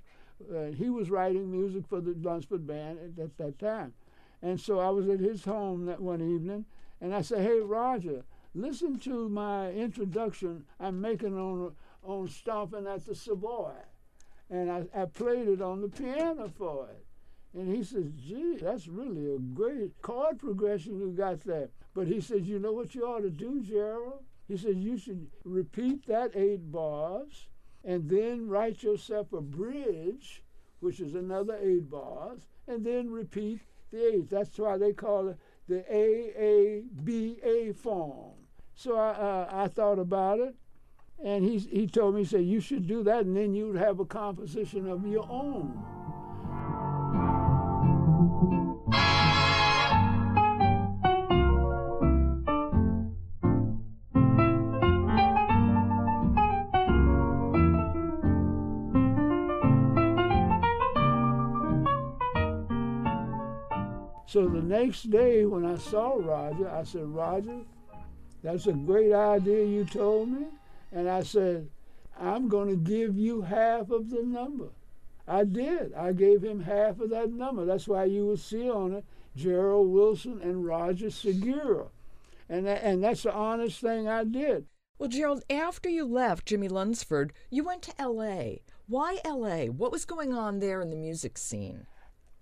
Uh, 0.50 0.68
he 0.68 0.90
was 0.90 1.10
writing 1.10 1.52
music 1.52 1.88
for 1.90 2.00
the 2.00 2.14
Lunceford 2.14 2.66
band 2.66 3.00
at, 3.00 3.22
at 3.22 3.38
that 3.38 3.60
time. 3.60 3.94
And 4.42 4.58
so 4.58 4.80
I 4.80 4.90
was 4.92 5.10
at 5.10 5.20
his 5.20 5.44
home 5.44 5.86
that 5.88 6.00
one 6.00 6.22
evening, 6.22 6.64
and 7.02 7.14
I 7.14 7.22
said, 7.22 7.42
"Hey, 7.42 7.60
Roger, 7.60 8.24
listen 8.56 8.98
to 9.00 9.28
my 9.28 9.72
introduction 9.72 10.64
I'm 10.80 11.02
making 11.02 11.38
on 11.38 11.76
on 12.02 12.30
Stomping 12.30 12.88
at 12.88 13.06
the 13.06 13.14
Savoy," 13.14 13.74
and 14.50 14.72
I, 14.72 14.86
I 14.96 15.06
played 15.06 15.50
it 15.50 15.62
on 15.62 15.82
the 15.82 15.90
piano 15.90 16.48
for 16.48 16.88
it. 16.88 17.06
And 17.54 17.76
he 17.76 17.84
says, 17.84 18.06
gee, 18.16 18.58
that's 18.62 18.88
really 18.88 19.34
a 19.34 19.40
great 19.40 20.00
chord 20.02 20.40
progression 20.40 21.00
you 21.00 21.12
got 21.12 21.44
there. 21.44 21.70
But 21.96 22.08
he 22.08 22.22
says, 22.22 22.44
you 22.44 22.60
know 22.60 22.74
what 22.74 22.94
you 22.94 23.06
ought 23.06 23.22
to 23.22 23.30
do, 23.30 23.62
Gerald? 23.62 24.24
He 24.48 24.58
says, 24.58 24.76
you 24.76 24.98
should 24.98 25.28
repeat 25.44 26.06
that 26.08 26.32
eight 26.36 26.72
bars 26.72 27.48
and 27.84 28.10
then 28.10 28.48
write 28.48 28.84
yourself 28.84 29.34
a 29.34 29.42
bridge, 29.42 30.44
which 30.80 31.00
is 31.00 31.16
another 31.16 31.58
eight 31.62 31.90
bars, 31.90 32.42
and 32.68 32.86
then 32.86 33.10
repeat 33.10 33.62
the 33.92 34.14
eight. 34.14 34.30
That's 34.30 34.58
why 34.58 34.78
they 34.78 34.94
call 34.94 35.30
it 35.30 35.38
the 35.68 35.84
AABA 35.92 37.76
form. 37.76 38.34
So 38.76 38.96
I, 38.96 39.10
uh, 39.10 39.50
I 39.52 39.68
thought 39.68 40.00
about 40.00 40.40
it, 40.40 40.56
and 41.24 41.44
he, 41.44 41.58
he 41.60 41.88
told 41.88 42.16
me, 42.16 42.22
he 42.22 42.28
said, 42.28 42.46
you 42.46 42.60
should 42.60 42.88
do 42.88 43.04
that, 43.04 43.26
and 43.26 43.36
then 43.36 43.54
you'd 43.54 43.76
have 43.76 44.00
a 44.00 44.06
composition 44.06 44.90
of 44.90 45.06
your 45.06 45.28
own. 45.30 45.84
So 64.30 64.48
the 64.48 64.62
next 64.62 65.10
day 65.10 65.44
when 65.46 65.66
I 65.66 65.76
saw 65.78 66.14
Roger, 66.20 66.70
I 66.70 66.84
said, 66.84 67.08
Roger, 67.08 67.62
that's 68.44 68.68
a 68.68 68.74
great 68.74 69.12
idea 69.12 69.66
you 69.66 69.86
told 69.86 70.30
me. 70.30 70.46
And 70.92 71.10
I 71.10 71.24
said, 71.24 71.68
I'm 72.16 72.48
going 72.48 72.70
to 72.70 72.76
give 72.76 73.18
you 73.18 73.42
half 73.42 73.90
of 73.90 74.12
the 74.12 74.22
number. 74.22 74.70
I 75.28 75.46
did. 75.46 75.96
I 75.96 76.12
gave 76.12 76.44
him 76.44 76.60
half 76.60 77.00
of 77.00 77.10
that 77.10 77.32
number. 77.32 77.66
That's 77.66 77.88
why 77.88 78.04
you 78.04 78.24
will 78.28 78.38
see 78.38 78.70
on 78.70 78.94
it 78.94 79.06
Gerald 79.36 79.90
Wilson 79.90 80.40
and 80.44 80.64
Roger 80.64 81.10
Segure. 81.10 81.88
And, 82.48 82.68
that, 82.68 82.84
and 82.84 83.04
that's 83.04 83.24
the 83.24 83.34
honest 83.34 83.82
thing 83.82 84.08
I 84.08 84.26
did. 84.26 84.68
Well, 85.00 85.10
Gerald, 85.10 85.44
after 85.50 85.90
you 85.90 86.06
left 86.06 86.46
Jimmy 86.46 86.70
Lunceford, 86.70 87.32
you 87.50 87.64
went 87.64 87.82
to 87.82 88.00
L.A. 88.00 88.62
Why 88.86 89.18
L.A.? 89.26 89.70
What 89.70 89.92
was 89.92 90.06
going 90.06 90.36
on 90.36 90.60
there 90.60 90.82
in 90.82 90.92
the 90.92 90.96
music 90.96 91.36
scene? 91.40 91.88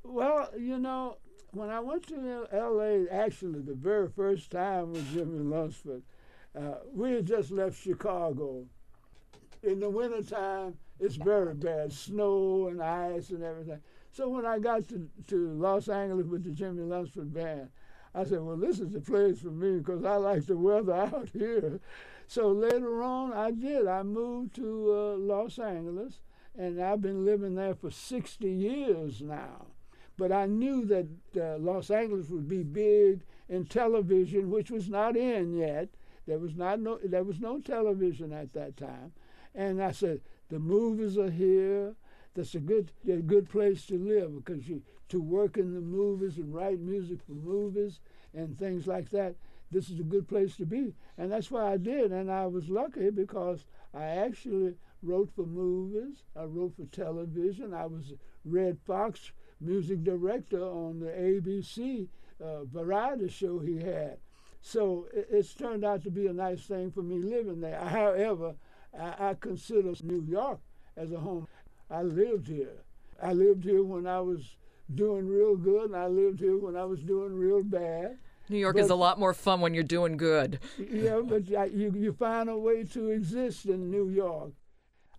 Well, 0.04 0.50
you 0.58 0.80
know, 0.80 1.18
when 1.52 1.70
I 1.70 1.80
went 1.80 2.08
to 2.08 2.48
L.A., 2.52 3.08
actually 3.10 3.62
the 3.62 3.74
very 3.74 4.10
first 4.10 4.52
time 4.52 4.92
with 4.92 5.14
Jimmy 5.14 5.40
Lunceford, 5.40 6.02
uh, 6.56 6.80
we 6.94 7.14
had 7.14 7.26
just 7.26 7.52
left 7.52 7.82
Chicago. 7.82 8.66
In 9.64 9.80
the 9.80 9.90
wintertime, 9.90 10.78
it's 11.00 11.16
very 11.16 11.54
bad, 11.54 11.94
snow 11.94 12.68
and 12.68 12.82
ice 12.82 13.30
and 13.30 13.44
everything. 13.44 13.80
So 14.12 14.30
when 14.30 14.46
I 14.46 14.60
got 14.60 14.88
to, 14.90 15.08
to 15.28 15.54
Los 15.54 15.90
Angeles 15.90 16.28
with 16.28 16.44
the 16.44 16.52
Jimmy 16.52 16.84
Lunceford 16.84 17.34
Band, 17.34 17.70
I 18.16 18.24
said, 18.24 18.42
well, 18.42 18.58
this 18.58 18.80
is 18.80 18.92
the 18.92 19.02
place 19.02 19.40
for 19.40 19.52
me 19.52 19.78
because 19.78 20.04
I 20.04 20.16
like 20.16 20.46
the 20.46 20.58
weather 20.58 20.94
out 21.14 21.30
here. 21.34 21.80
So 22.28 22.50
later 22.50 23.04
on, 23.04 23.34
I 23.34 23.52
did. 23.52 23.88
I 23.88 24.04
moved 24.04 24.56
to 24.56 24.92
uh, 24.92 25.18
Los 25.18 25.60
Angeles, 25.60 26.20
and 26.58 26.82
I've 26.82 27.02
been 27.02 27.26
living 27.26 27.56
there 27.56 27.76
for 27.76 27.92
60 27.92 28.50
years 28.50 29.22
now. 29.22 29.68
But 30.18 30.32
I 30.32 30.46
knew 30.46 30.86
that 30.86 31.08
uh, 31.40 31.58
Los 31.60 31.92
Angeles 31.92 32.30
would 32.30 32.48
be 32.48 32.64
big 32.64 33.22
in 33.50 33.66
television, 33.66 34.50
which 34.50 34.72
was 34.72 34.90
not 34.90 35.16
in 35.16 35.56
yet. 35.56 35.90
There 36.26 36.40
was 36.40 36.56
not 36.56 36.80
no 36.80 37.00
there 37.04 37.24
was 37.24 37.40
no 37.40 37.60
television 37.62 38.34
at 38.34 38.52
that 38.54 38.76
time, 38.76 39.14
and 39.56 39.82
I 39.82 39.92
said 39.92 40.22
the 40.50 40.60
movies 40.60 41.18
are 41.18 41.32
here. 41.32 41.96
That's 42.34 42.56
a 42.56 42.60
good 42.60 42.92
a 43.08 43.18
good 43.18 43.50
place 43.50 43.86
to 43.88 43.98
live 43.98 44.44
because 44.44 44.68
you 44.68 44.82
to 45.10 45.22
work 45.22 45.58
in 45.58 45.74
the 45.74 45.82
movies 45.82 46.38
and 46.38 46.54
write 46.54 46.80
music 46.80 47.20
for 47.26 47.32
movies 47.32 48.02
and 48.34 48.60
things 48.60 48.88
like 48.88 49.10
that 49.12 49.36
this 49.72 49.90
is 49.90 50.00
a 50.00 50.04
good 50.04 50.28
place 50.28 50.56
to 50.58 50.66
be. 50.66 50.94
And 51.18 51.32
that's 51.32 51.52
why 51.52 51.74
I 51.74 51.78
did. 51.78 52.12
And 52.12 52.32
I 52.32 52.46
was 52.48 52.70
lucky 52.70 53.10
because 53.10 53.66
I 53.94 54.04
actually 54.04 54.76
wrote 55.04 55.30
for 55.36 55.46
movies, 55.46 56.24
I 56.36 56.44
wrote 56.44 56.76
for 56.76 56.86
television. 56.86 57.74
I 57.74 57.86
was 57.86 58.14
Redd 58.46 58.78
Foxx 58.86 59.32
music 59.60 60.04
director 60.04 60.62
on 60.62 61.00
the 61.00 61.08
ABC 61.08 62.08
uh, 62.44 62.64
variety 62.66 63.30
show 63.30 63.60
he 63.60 63.78
had. 63.78 64.18
So 64.62 65.08
it, 65.14 65.28
it's 65.32 65.54
turned 65.54 65.84
out 65.84 66.04
to 66.04 66.12
be 66.12 66.28
a 66.28 66.34
nice 66.34 66.62
thing 66.62 66.92
for 66.92 67.02
me 67.02 67.20
living 67.20 67.62
there. 67.62 67.80
However, 67.84 68.56
I, 68.98 69.30
I 69.30 69.34
consider 69.40 69.94
New 70.04 70.24
York 70.28 70.60
as 70.96 71.12
a 71.12 71.20
home. 71.20 71.48
I 71.90 72.04
lived 72.04 72.48
here. 72.48 72.84
I 73.22 73.34
lived 73.34 73.64
here 73.64 73.84
when 73.84 74.06
I 74.06 74.20
was 74.20 74.58
doing 74.94 75.28
real 75.28 75.56
good, 75.56 75.86
and 75.86 75.96
I 75.96 76.08
lived 76.08 76.40
here 76.40 76.58
when 76.58 76.76
I 76.76 76.86
was 76.86 77.02
doing 77.02 77.34
real 77.34 77.64
bad. 77.64 78.18
New 78.50 78.58
York 78.58 78.76
but, 78.76 78.84
is 78.84 78.90
a 78.90 78.96
lot 78.96 79.20
more 79.20 79.34
fun 79.34 79.60
when 79.60 79.74
you're 79.74 79.84
doing 79.84 80.18
good. 80.18 80.60
Yeah, 80.78 81.22
but 81.24 81.48
you, 81.48 81.94
you 81.96 82.14
find 82.14 82.50
a 82.50 82.58
way 82.58 82.84
to 82.86 83.10
exist 83.10 83.66
in 83.66 83.92
New 83.92 84.10
York. 84.10 84.52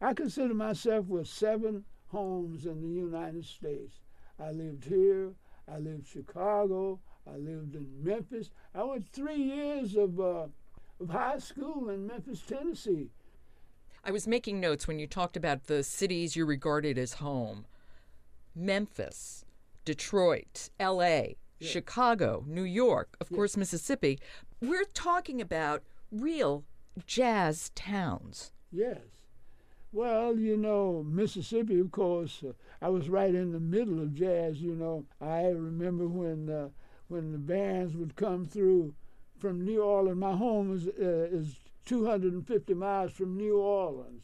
I 0.01 0.15
consider 0.15 0.55
myself 0.55 1.07
with 1.07 1.27
seven 1.27 1.85
homes 2.07 2.65
in 2.65 2.81
the 2.81 2.89
United 2.89 3.45
States. 3.45 4.01
I 4.41 4.53
lived 4.53 4.85
here, 4.85 5.33
I 5.71 5.79
lived 5.79 6.07
Chicago, 6.07 7.01
I 7.27 7.37
lived 7.37 7.75
in 7.75 7.87
Memphis. 8.03 8.51
I 8.75 8.83
went 8.85 9.09
three 9.13 9.37
years 9.43 9.97
of, 9.97 10.19
uh, 10.19 10.47
of 11.01 11.11
high 11.11 11.39
school 11.39 11.91
in 11.91 12.07
Memphis, 12.07 12.41
Tennessee. 12.41 13.11
I 14.05 14.11
was 14.11 14.27
making 14.27 14.61
notes 14.61 14.87
when 14.87 14.99
you 14.99 15.07
talked 15.07 15.37
about 15.37 15.65
the 15.67 15.83
cities 15.83 16.37
you 16.37 16.47
regarded 16.47 16.97
as 16.97 17.15
home 17.15 17.67
Memphis, 18.55 19.45
Detroit, 19.85 20.71
LA, 20.81 21.23
Chicago, 21.61 22.45
New 22.47 22.63
York, 22.63 23.17
of 23.21 23.31
course, 23.31 23.57
Mississippi. 23.57 24.19
We're 24.61 24.85
talking 24.95 25.41
about 25.41 25.83
real 26.11 26.65
jazz 27.07 27.71
towns. 27.75 28.53
Yes. 28.73 29.18
Well, 29.91 30.39
you 30.39 30.59
know, 30.59 31.03
Mississippi, 31.03 31.81
of 31.81 31.91
course, 31.91 32.45
uh, 32.47 32.53
I 32.83 32.91
was 32.91 33.09
right 33.09 33.35
in 33.35 33.53
the 33.53 33.61
middle 33.61 34.03
of 34.03 34.15
jazz, 34.15 34.61
you 34.61 34.75
know. 34.75 35.07
I 35.19 35.47
remember 35.47 36.07
when 36.07 36.51
uh, 36.51 36.69
when 37.09 37.33
the 37.33 37.39
bands 37.39 37.97
would 37.97 38.15
come 38.15 38.45
through 38.45 38.95
from 39.39 39.65
New 39.65 39.83
Orleans. 39.83 40.19
My 40.19 40.37
home 40.37 40.75
is, 40.77 40.89
uh, 40.89 41.29
is 41.35 41.57
250 41.87 42.75
miles 42.75 43.13
from 43.13 43.39
New 43.39 43.57
Orleans. 43.57 44.23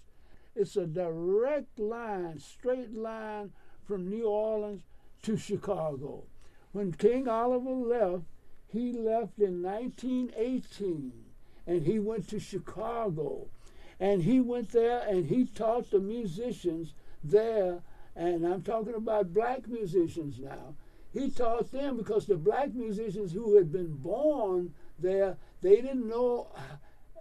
It's 0.54 0.76
a 0.76 0.86
direct 0.86 1.78
line, 1.78 2.38
straight 2.38 2.94
line 2.94 3.52
from 3.86 4.08
New 4.08 4.26
Orleans 4.26 4.82
to 5.22 5.38
Chicago. 5.38 6.24
When 6.72 6.92
King 6.92 7.26
Oliver 7.26 7.70
left, 7.70 8.24
he 8.68 8.92
left 8.92 9.38
in 9.38 9.62
1918 9.62 11.12
and 11.66 11.86
he 11.86 11.98
went 11.98 12.28
to 12.28 12.38
Chicago. 12.38 13.48
And 14.00 14.22
he 14.22 14.40
went 14.40 14.70
there 14.70 15.00
and 15.08 15.26
he 15.26 15.44
taught 15.44 15.90
the 15.90 16.00
musicians 16.00 16.94
there, 17.22 17.82
and 18.16 18.46
I'm 18.46 18.62
talking 18.62 18.94
about 18.94 19.32
black 19.32 19.66
musicians 19.68 20.38
now. 20.38 20.74
He 21.12 21.30
taught 21.30 21.70
them 21.70 21.96
because 21.96 22.26
the 22.26 22.36
black 22.36 22.74
musicians 22.74 23.32
who 23.32 23.56
had 23.56 23.70
been 23.70 23.94
born 23.96 24.74
there, 24.98 25.36
they 25.62 25.76
didn't 25.76 26.08
know 26.08 26.48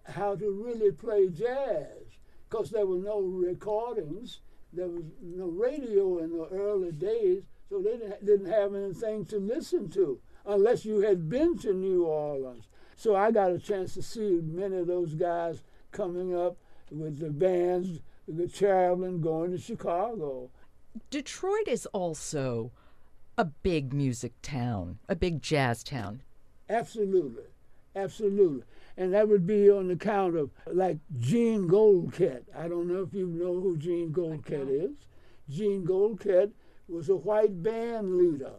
how 0.05 0.35
to 0.35 0.51
really 0.51 0.91
play 0.91 1.29
jazz 1.29 2.17
because 2.49 2.71
there 2.71 2.85
were 2.85 2.97
no 2.97 3.21
recordings, 3.21 4.39
there 4.73 4.87
was 4.87 5.03
no 5.21 5.47
radio 5.47 6.17
in 6.19 6.31
the 6.31 6.47
early 6.47 6.91
days. 6.91 7.43
So 7.69 7.81
they 7.81 7.97
didn't 8.23 8.51
have 8.51 8.75
anything 8.75 9.25
to 9.25 9.37
listen 9.37 9.89
to 9.91 10.19
unless 10.45 10.85
you 10.85 10.99
had 10.99 11.27
been 11.29 11.57
to 11.59 11.73
New 11.73 12.05
Orleans. 12.05 12.67
So 12.95 13.15
I 13.15 13.31
got 13.31 13.51
a 13.51 13.57
chance 13.57 13.95
to 13.95 14.03
see 14.03 14.41
many 14.43 14.77
of 14.77 14.85
those 14.85 15.15
guys 15.15 15.63
coming 15.93 16.35
up 16.35 16.57
with 16.91 17.19
the 17.19 17.29
bands, 17.29 18.01
the 18.27 18.47
traveling, 18.47 19.21
going 19.21 19.51
to 19.51 19.57
Chicago. 19.57 20.49
Detroit 21.09 21.67
is 21.67 21.85
also 21.87 22.71
a 23.37 23.45
big 23.45 23.93
music 23.93 24.33
town, 24.41 24.99
a 25.07 25.15
big 25.15 25.41
jazz 25.41 25.83
town. 25.83 26.21
Absolutely, 26.69 27.45
absolutely. 27.95 28.63
And 28.95 29.13
that 29.13 29.27
would 29.27 29.47
be 29.47 29.71
on 29.71 29.89
account 29.89 30.35
of 30.35 30.51
like 30.67 30.97
Gene 31.17 31.67
Goldkette. 31.67 32.43
I 32.55 32.67
don't 32.67 32.87
know 32.87 33.01
if 33.01 33.13
you 33.13 33.27
know 33.27 33.59
who 33.59 33.77
Gene 33.77 34.11
Goldkette 34.11 34.69
is. 34.69 34.91
Gene 35.49 35.85
Goldkette 35.85 36.51
was 36.87 37.09
a 37.09 37.15
white 37.15 37.63
band 37.63 38.17
leader. 38.17 38.53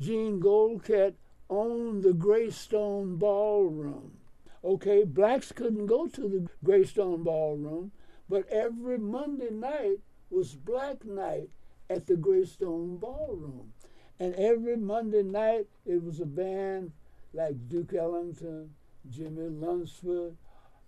Gene 0.00 0.40
Goldkette 0.40 1.14
owned 1.50 2.02
the 2.02 2.14
Greystone 2.14 3.16
Ballroom. 3.16 4.19
Okay, 4.62 5.04
blacks 5.04 5.52
couldn't 5.52 5.86
go 5.86 6.06
to 6.06 6.28
the 6.28 6.46
Greystone 6.62 7.22
Ballroom, 7.22 7.92
but 8.28 8.46
every 8.48 8.98
Monday 8.98 9.50
night 9.50 9.98
was 10.30 10.54
Black 10.54 11.04
Night 11.04 11.48
at 11.88 12.06
the 12.06 12.16
Greystone 12.16 12.98
Ballroom. 12.98 13.72
And 14.18 14.34
every 14.34 14.76
Monday 14.76 15.22
night 15.22 15.66
it 15.86 16.02
was 16.02 16.20
a 16.20 16.26
band 16.26 16.92
like 17.32 17.68
Duke 17.68 17.94
Ellington, 17.94 18.74
Jimmy 19.08 19.48
Lunceford, 19.48 20.36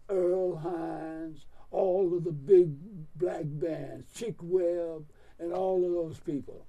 Earl 0.09 0.57
Hines, 0.57 1.47
all 1.71 2.15
of 2.15 2.25
the 2.25 2.33
big 2.33 2.77
black 3.17 3.45
bands, 3.45 4.07
Chick 4.15 4.37
Webb, 4.43 5.07
and 5.39 5.53
all 5.53 5.85
of 5.85 5.93
those 5.93 6.21
people. 6.21 6.67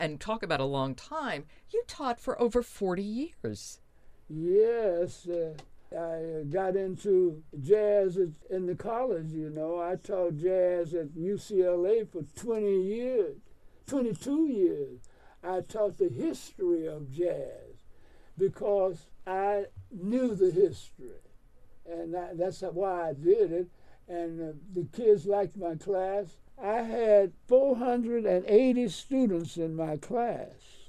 And 0.00 0.18
talk 0.20 0.42
about 0.42 0.60
a 0.60 0.64
long 0.64 0.94
time. 0.94 1.44
You 1.70 1.84
taught 1.86 2.18
for 2.18 2.40
over 2.40 2.62
40 2.62 3.02
years. 3.02 3.80
Yes. 4.28 5.28
Uh, 5.28 5.54
I 5.96 6.44
got 6.48 6.76
into 6.76 7.42
jazz 7.60 8.16
in 8.16 8.66
the 8.66 8.76
college, 8.76 9.32
you 9.32 9.50
know. 9.50 9.80
I 9.80 9.96
taught 9.96 10.36
jazz 10.36 10.94
at 10.94 11.08
UCLA 11.16 12.08
for 12.08 12.22
20 12.36 12.82
years, 12.82 13.36
22 13.86 14.46
years. 14.46 15.00
I 15.42 15.62
taught 15.62 15.98
the 15.98 16.08
history 16.08 16.86
of 16.86 17.10
jazz 17.10 17.84
because 18.38 19.06
I 19.26 19.66
knew 19.90 20.34
the 20.34 20.50
history. 20.50 21.10
And 21.88 22.14
that's 22.34 22.60
why 22.60 23.08
I 23.08 23.12
did 23.14 23.52
it. 23.52 23.68
And 24.06 24.40
uh, 24.40 24.52
the 24.74 24.86
kids 24.92 25.26
liked 25.26 25.56
my 25.56 25.74
class. 25.74 26.36
I 26.62 26.82
had 26.82 27.32
480 27.48 28.88
students 28.88 29.56
in 29.56 29.74
my 29.74 29.96
class. 29.96 30.88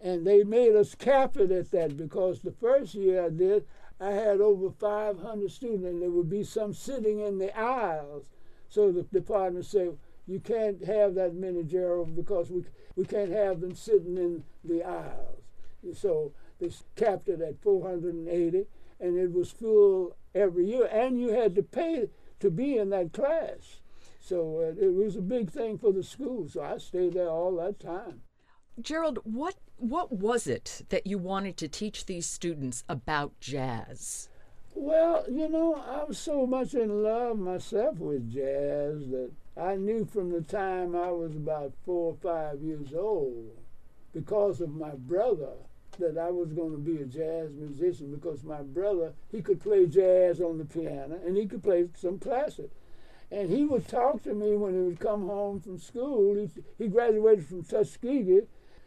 And 0.00 0.26
they 0.26 0.44
made 0.44 0.74
us 0.74 0.94
cap 0.94 1.36
it 1.36 1.50
at 1.50 1.70
that 1.70 1.96
because 1.96 2.40
the 2.40 2.52
first 2.52 2.94
year 2.94 3.24
I 3.24 3.30
did, 3.30 3.64
I 4.04 4.12
had 4.12 4.42
over 4.42 4.70
500 4.70 5.50
students, 5.50 5.86
and 5.86 6.02
there 6.02 6.10
would 6.10 6.28
be 6.28 6.44
some 6.44 6.74
sitting 6.74 7.20
in 7.20 7.38
the 7.38 7.58
aisles. 7.58 8.26
So 8.68 8.92
the 8.92 9.02
department 9.04 9.64
said, 9.64 9.96
You 10.26 10.40
can't 10.40 10.84
have 10.84 11.14
that 11.14 11.34
many, 11.34 11.62
Gerald, 11.62 12.14
because 12.14 12.50
we, 12.50 12.64
we 12.96 13.06
can't 13.06 13.30
have 13.30 13.62
them 13.62 13.74
sitting 13.74 14.18
in 14.18 14.44
the 14.62 14.82
aisles. 14.82 15.42
So 15.94 16.32
they 16.60 16.70
capped 16.96 17.30
it 17.30 17.40
at 17.40 17.62
480, 17.62 18.66
and 19.00 19.18
it 19.18 19.32
was 19.32 19.50
full 19.50 20.16
every 20.34 20.66
year. 20.66 20.86
And 20.92 21.18
you 21.18 21.28
had 21.28 21.54
to 21.54 21.62
pay 21.62 22.10
to 22.40 22.50
be 22.50 22.76
in 22.76 22.90
that 22.90 23.14
class. 23.14 23.80
So 24.20 24.58
uh, 24.58 24.84
it 24.84 24.92
was 24.92 25.16
a 25.16 25.22
big 25.22 25.50
thing 25.50 25.78
for 25.78 25.92
the 25.92 26.02
school. 26.02 26.46
So 26.48 26.62
I 26.62 26.76
stayed 26.76 27.14
there 27.14 27.30
all 27.30 27.56
that 27.56 27.80
time. 27.80 28.20
Gerald, 28.80 29.20
what 29.24 29.54
what 29.76 30.12
was 30.12 30.46
it 30.46 30.82
that 30.88 31.06
you 31.06 31.18
wanted 31.18 31.56
to 31.58 31.68
teach 31.68 32.06
these 32.06 32.26
students 32.26 32.84
about 32.88 33.38
jazz? 33.40 34.28
Well, 34.74 35.24
you 35.30 35.48
know, 35.48 35.74
I 35.74 36.04
was 36.04 36.18
so 36.18 36.46
much 36.46 36.74
in 36.74 37.02
love 37.02 37.38
myself 37.38 37.98
with 37.98 38.32
jazz 38.32 39.08
that 39.10 39.30
I 39.56 39.76
knew 39.76 40.04
from 40.04 40.30
the 40.30 40.40
time 40.40 40.96
I 40.96 41.10
was 41.10 41.36
about 41.36 41.74
four 41.84 42.12
or 42.12 42.16
five 42.16 42.60
years 42.60 42.92
old, 42.92 43.56
because 44.12 44.60
of 44.60 44.70
my 44.70 44.90
brother, 44.96 45.52
that 45.98 46.18
I 46.18 46.30
was 46.30 46.52
going 46.52 46.72
to 46.72 46.78
be 46.78 47.00
a 47.02 47.04
jazz 47.04 47.50
musician 47.52 48.12
because 48.12 48.42
my 48.42 48.62
brother, 48.62 49.12
he 49.30 49.42
could 49.42 49.60
play 49.60 49.86
jazz 49.86 50.40
on 50.40 50.58
the 50.58 50.64
piano 50.64 51.20
and 51.24 51.36
he 51.36 51.46
could 51.46 51.62
play 51.62 51.88
some 51.94 52.18
classic. 52.18 52.70
And 53.30 53.48
he 53.48 53.64
would 53.64 53.88
talk 53.88 54.22
to 54.24 54.34
me 54.34 54.56
when 54.56 54.74
he 54.74 54.80
would 54.80 55.00
come 55.00 55.26
home 55.28 55.60
from 55.60 55.78
school. 55.78 56.34
He, 56.34 56.50
he 56.78 56.88
graduated 56.88 57.46
from 57.46 57.62
Tuskegee, 57.62 58.42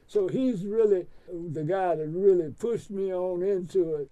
so 0.07 0.27
he's 0.27 0.65
really 0.65 1.05
the 1.27 1.63
guy 1.63 1.95
that 1.95 2.07
really 2.07 2.51
pushed 2.51 2.89
me 2.89 3.13
on 3.13 3.43
into 3.43 3.95
it. 3.95 4.09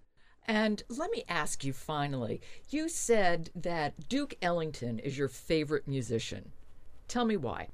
And 0.48 0.84
let 0.90 1.10
me 1.10 1.24
ask 1.28 1.64
you 1.64 1.74
finally 1.74 2.42
you 2.70 2.88
said 2.88 3.50
that 3.56 4.08
Duke 4.08 4.36
Ellington 4.42 5.00
is 5.00 5.18
your 5.18 5.28
favorite 5.28 5.88
musician. 5.88 6.52
Tell 7.08 7.26
me 7.26 7.38
why. 7.38 7.70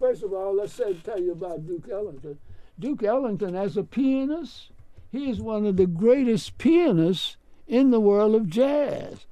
First 0.00 0.24
of 0.24 0.32
all, 0.32 0.56
let's 0.56 0.72
say, 0.72 0.94
tell 0.94 1.20
you 1.20 1.32
about 1.32 1.64
Duke 1.64 1.88
Ellington. 1.88 2.38
Duke 2.78 3.04
Ellington, 3.04 3.54
as 3.54 3.76
a 3.76 3.84
pianist, 3.84 4.72
he 5.12 5.30
is 5.30 5.40
one 5.40 5.66
of 5.66 5.76
the 5.76 5.86
greatest 5.86 6.58
pianists 6.58 7.36
in 7.68 7.90
the 7.90 8.00
world 8.00 8.34
of 8.34 8.48
jazz. 8.48 9.26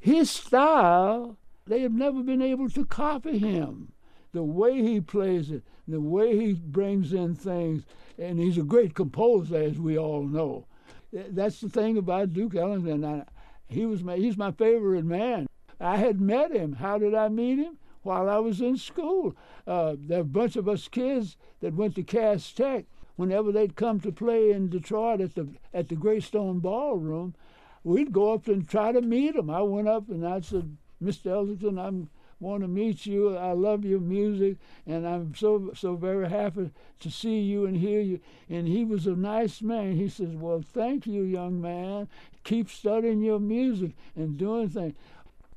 His 0.00 0.30
style, 0.30 1.36
they 1.66 1.82
have 1.82 1.92
never 1.92 2.22
been 2.22 2.42
able 2.42 2.68
to 2.70 2.84
copy 2.84 3.38
him. 3.38 3.92
The 4.32 4.42
way 4.42 4.82
he 4.82 5.00
plays 5.00 5.50
it, 5.50 5.62
the 5.88 6.00
way 6.00 6.36
he 6.36 6.52
brings 6.54 7.12
in 7.12 7.34
things, 7.34 7.84
and 8.18 8.38
he's 8.38 8.58
a 8.58 8.62
great 8.62 8.94
composer, 8.94 9.56
as 9.56 9.78
we 9.78 9.98
all 9.98 10.24
know. 10.24 10.66
That's 11.12 11.60
the 11.60 11.68
thing 11.68 11.96
about 11.96 12.32
Duke 12.32 12.54
Ellington. 12.54 13.04
I, 13.04 13.24
he 13.68 13.86
was 13.86 14.02
my, 14.02 14.16
he's 14.16 14.36
my 14.36 14.52
favorite 14.52 15.04
man. 15.04 15.46
I 15.80 15.96
had 15.98 16.20
met 16.20 16.52
him. 16.52 16.74
How 16.74 16.98
did 16.98 17.14
I 17.14 17.28
meet 17.28 17.58
him? 17.58 17.78
While 18.02 18.28
I 18.28 18.38
was 18.38 18.60
in 18.60 18.76
school. 18.76 19.36
Uh, 19.66 19.96
there 19.98 20.18
were 20.18 20.22
a 20.22 20.24
bunch 20.24 20.56
of 20.56 20.68
us 20.68 20.88
kids 20.88 21.36
that 21.60 21.74
went 21.74 21.94
to 21.96 22.02
Cass 22.02 22.52
Tech. 22.52 22.84
Whenever 23.16 23.50
they'd 23.50 23.76
come 23.76 23.98
to 24.00 24.12
play 24.12 24.52
in 24.52 24.68
Detroit 24.68 25.20
at 25.20 25.34
the 25.34 25.48
at 25.72 25.88
the 25.88 25.96
Greystone 25.96 26.60
Ballroom, 26.60 27.34
we'd 27.82 28.12
go 28.12 28.34
up 28.34 28.46
and 28.46 28.68
try 28.68 28.92
to 28.92 29.00
meet 29.00 29.34
him. 29.34 29.48
I 29.48 29.62
went 29.62 29.88
up 29.88 30.10
and 30.10 30.26
I 30.26 30.40
said, 30.40 30.76
"Mr. 31.02 31.30
Ellington, 31.30 31.78
I'm 31.78 32.10
want 32.38 32.62
to 32.62 32.68
meet 32.68 33.06
you. 33.06 33.36
I 33.36 33.52
love 33.52 33.84
your 33.84 34.00
music, 34.00 34.58
and 34.86 35.06
I'm 35.06 35.34
so 35.34 35.70
so 35.74 35.96
very 35.96 36.28
happy 36.28 36.70
to 37.00 37.10
see 37.10 37.40
you 37.40 37.66
and 37.66 37.76
hear 37.76 38.00
you. 38.00 38.20
And 38.48 38.68
he 38.68 38.84
was 38.84 39.06
a 39.06 39.16
nice 39.16 39.62
man. 39.62 39.96
He 39.96 40.08
says, 40.08 40.34
"Well, 40.34 40.60
thank 40.62 41.06
you, 41.06 41.22
young 41.22 41.60
man. 41.60 42.08
Keep 42.44 42.68
studying 42.70 43.22
your 43.22 43.40
music 43.40 43.92
and 44.14 44.36
doing 44.36 44.68
things." 44.68 44.94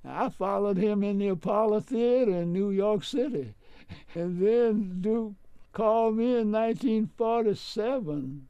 I 0.04 0.30
followed 0.30 0.78
him 0.78 1.04
in 1.04 1.18
the 1.18 1.28
Apollo 1.28 1.82
Theater 1.82 2.32
in 2.32 2.54
New 2.54 2.70
York 2.70 3.04
City, 3.04 3.54
and 4.16 4.40
then 4.40 5.02
Duke 5.02 5.34
called 5.74 6.16
me 6.16 6.38
in 6.38 6.52
1947 6.52 8.48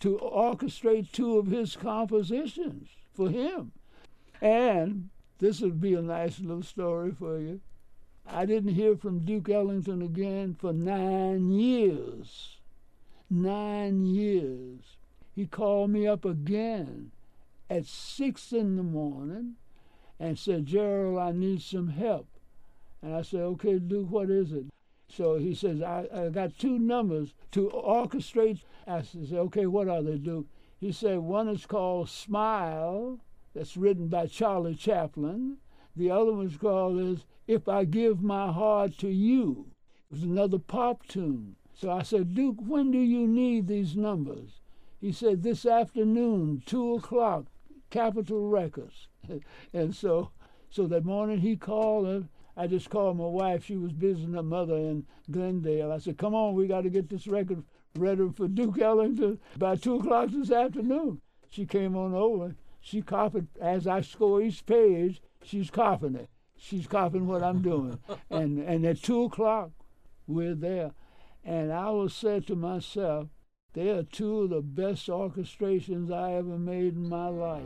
to 0.00 0.18
orchestrate 0.18 1.10
two 1.12 1.38
of 1.38 1.48
his 1.48 1.76
compositions 1.76 2.88
for 3.12 3.28
him. 3.28 3.72
And 4.40 5.10
this 5.38 5.60
would 5.60 5.80
be 5.80 5.94
a 5.94 6.02
nice 6.02 6.40
little 6.40 6.62
story 6.62 7.10
for 7.12 7.38
you. 7.38 7.60
I 8.26 8.46
didn't 8.46 8.74
hear 8.74 8.96
from 8.96 9.24
Duke 9.24 9.48
Ellington 9.48 10.02
again 10.02 10.54
for 10.58 10.72
nine 10.72 11.50
years. 11.50 12.58
Nine 13.28 14.06
years. 14.06 14.96
He 15.34 15.46
called 15.46 15.90
me 15.90 16.06
up 16.06 16.24
again 16.24 17.12
at 17.68 17.86
six 17.86 18.52
in 18.52 18.76
the 18.76 18.82
morning 18.82 19.54
and 20.20 20.38
said, 20.38 20.66
Gerald, 20.66 21.18
I 21.18 21.32
need 21.32 21.62
some 21.62 21.88
help. 21.88 22.28
And 23.02 23.14
I 23.14 23.22
said, 23.22 23.40
okay, 23.40 23.78
Duke, 23.78 24.10
what 24.10 24.30
is 24.30 24.52
it? 24.52 24.66
So 25.08 25.36
he 25.36 25.54
says, 25.54 25.82
I, 25.82 26.06
I 26.14 26.28
got 26.28 26.58
two 26.58 26.78
numbers 26.78 27.34
to 27.52 27.70
orchestrate. 27.70 28.60
I 28.86 29.02
said, 29.02 29.32
okay, 29.32 29.66
what 29.66 29.88
are 29.88 30.02
they, 30.02 30.16
Duke? 30.16 30.46
He 30.78 30.92
said, 30.92 31.18
one 31.18 31.48
is 31.48 31.66
called 31.66 32.08
Smile, 32.08 33.20
that's 33.54 33.76
written 33.76 34.08
by 34.08 34.26
Charlie 34.26 34.74
Chaplin. 34.74 35.58
The 35.94 36.10
other 36.10 36.32
one's 36.32 36.56
called 36.56 36.98
is 36.98 37.24
If 37.46 37.68
I 37.68 37.84
Give 37.84 38.22
My 38.22 38.52
Heart 38.52 38.98
to 38.98 39.08
You. 39.08 39.66
It 40.10 40.14
was 40.14 40.22
another 40.22 40.58
pop 40.58 41.06
tune. 41.06 41.56
So 41.74 41.90
I 41.90 42.02
said, 42.02 42.34
Duke, 42.34 42.58
when 42.60 42.90
do 42.90 42.98
you 42.98 43.26
need 43.26 43.66
these 43.66 43.96
numbers? 43.96 44.60
He 45.00 45.10
said, 45.12 45.42
This 45.42 45.66
afternoon, 45.66 46.62
2 46.66 46.94
o'clock, 46.94 47.46
Capitol 47.90 48.48
Records. 48.48 49.08
and 49.72 49.94
so 49.94 50.30
so 50.70 50.86
that 50.86 51.04
morning 51.04 51.38
he 51.38 51.56
called 51.56 52.06
and 52.06 52.28
I 52.56 52.66
just 52.66 52.90
called 52.90 53.16
my 53.16 53.26
wife. 53.26 53.64
She 53.64 53.76
was 53.76 53.92
visiting 53.92 54.34
her 54.34 54.42
mother 54.42 54.76
in 54.76 55.06
Glendale. 55.30 55.92
I 55.92 55.98
said, 55.98 56.18
Come 56.18 56.34
on, 56.34 56.54
we 56.54 56.66
got 56.66 56.82
to 56.82 56.90
get 56.90 57.08
this 57.08 57.26
record 57.26 57.64
ready 57.96 58.28
for 58.34 58.48
Duke 58.48 58.78
Ellington 58.80 59.38
by 59.58 59.76
2 59.76 59.96
o'clock 59.96 60.30
this 60.30 60.50
afternoon. 60.50 61.20
She 61.50 61.66
came 61.66 61.96
on 61.96 62.14
over. 62.14 62.54
She 62.80 63.02
copied, 63.02 63.46
as 63.60 63.86
I 63.86 64.00
score 64.00 64.42
each 64.42 64.66
page, 64.66 65.22
she's 65.42 65.70
copying 65.70 66.16
it. 66.16 66.28
She's 66.64 66.86
copying 66.86 67.26
what 67.26 67.42
I'm 67.42 67.60
doing. 67.60 67.98
and, 68.30 68.60
and 68.60 68.86
at 68.86 69.02
2 69.02 69.24
o'clock, 69.24 69.70
we're 70.28 70.54
there. 70.54 70.92
And 71.44 71.72
I 71.72 71.90
was 71.90 72.14
said 72.14 72.46
to 72.46 72.54
myself, 72.54 73.30
they 73.72 73.90
are 73.90 74.04
two 74.04 74.42
of 74.42 74.50
the 74.50 74.60
best 74.60 75.08
orchestrations 75.08 76.12
I 76.12 76.34
ever 76.34 76.56
made 76.56 76.94
in 76.94 77.08
my 77.08 77.26
life. 77.26 77.64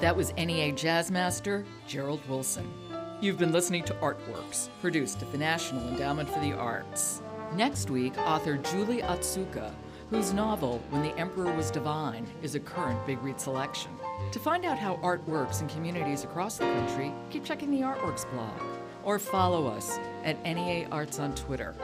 That 0.00 0.16
was 0.16 0.32
NEA 0.36 0.72
Jazz 0.72 1.10
Master 1.10 1.64
Gerald 1.88 2.20
Wilson. 2.28 2.72
You've 3.20 3.38
been 3.38 3.52
listening 3.52 3.82
to 3.84 3.94
Artworks, 3.94 4.68
produced 4.80 5.22
at 5.22 5.32
the 5.32 5.38
National 5.38 5.88
Endowment 5.88 6.28
for 6.28 6.40
the 6.40 6.52
Arts. 6.52 7.20
Next 7.56 7.90
week, 7.90 8.16
author 8.16 8.56
Julie 8.56 9.02
Otsuka, 9.02 9.74
whose 10.08 10.32
novel, 10.32 10.82
When 10.88 11.02
the 11.02 11.14
Emperor 11.18 11.52
Was 11.54 11.70
Divine, 11.70 12.26
is 12.42 12.54
a 12.54 12.60
current 12.60 13.06
Big 13.06 13.22
Read 13.22 13.38
selection. 13.38 13.90
To 14.30 14.38
find 14.38 14.64
out 14.64 14.78
how 14.78 14.98
art 15.02 15.26
works 15.28 15.60
in 15.60 15.68
communities 15.68 16.24
across 16.24 16.56
the 16.56 16.64
country, 16.64 17.12
keep 17.28 17.44
checking 17.44 17.70
the 17.70 17.82
Artworks 17.82 18.30
blog 18.32 18.58
or 19.04 19.18
follow 19.18 19.66
us 19.66 19.98
at 20.24 20.42
NEA 20.44 20.88
Arts 20.90 21.18
on 21.18 21.34
Twitter. 21.34 21.74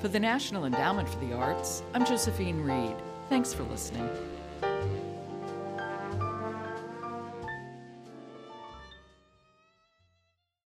For 0.00 0.08
the 0.08 0.20
National 0.20 0.64
Endowment 0.64 1.08
for 1.08 1.18
the 1.18 1.34
Arts, 1.34 1.82
I'm 1.92 2.06
Josephine 2.06 2.62
Reed. 2.62 2.96
Thanks 3.28 3.52
for 3.52 3.64
listening. 3.64 4.08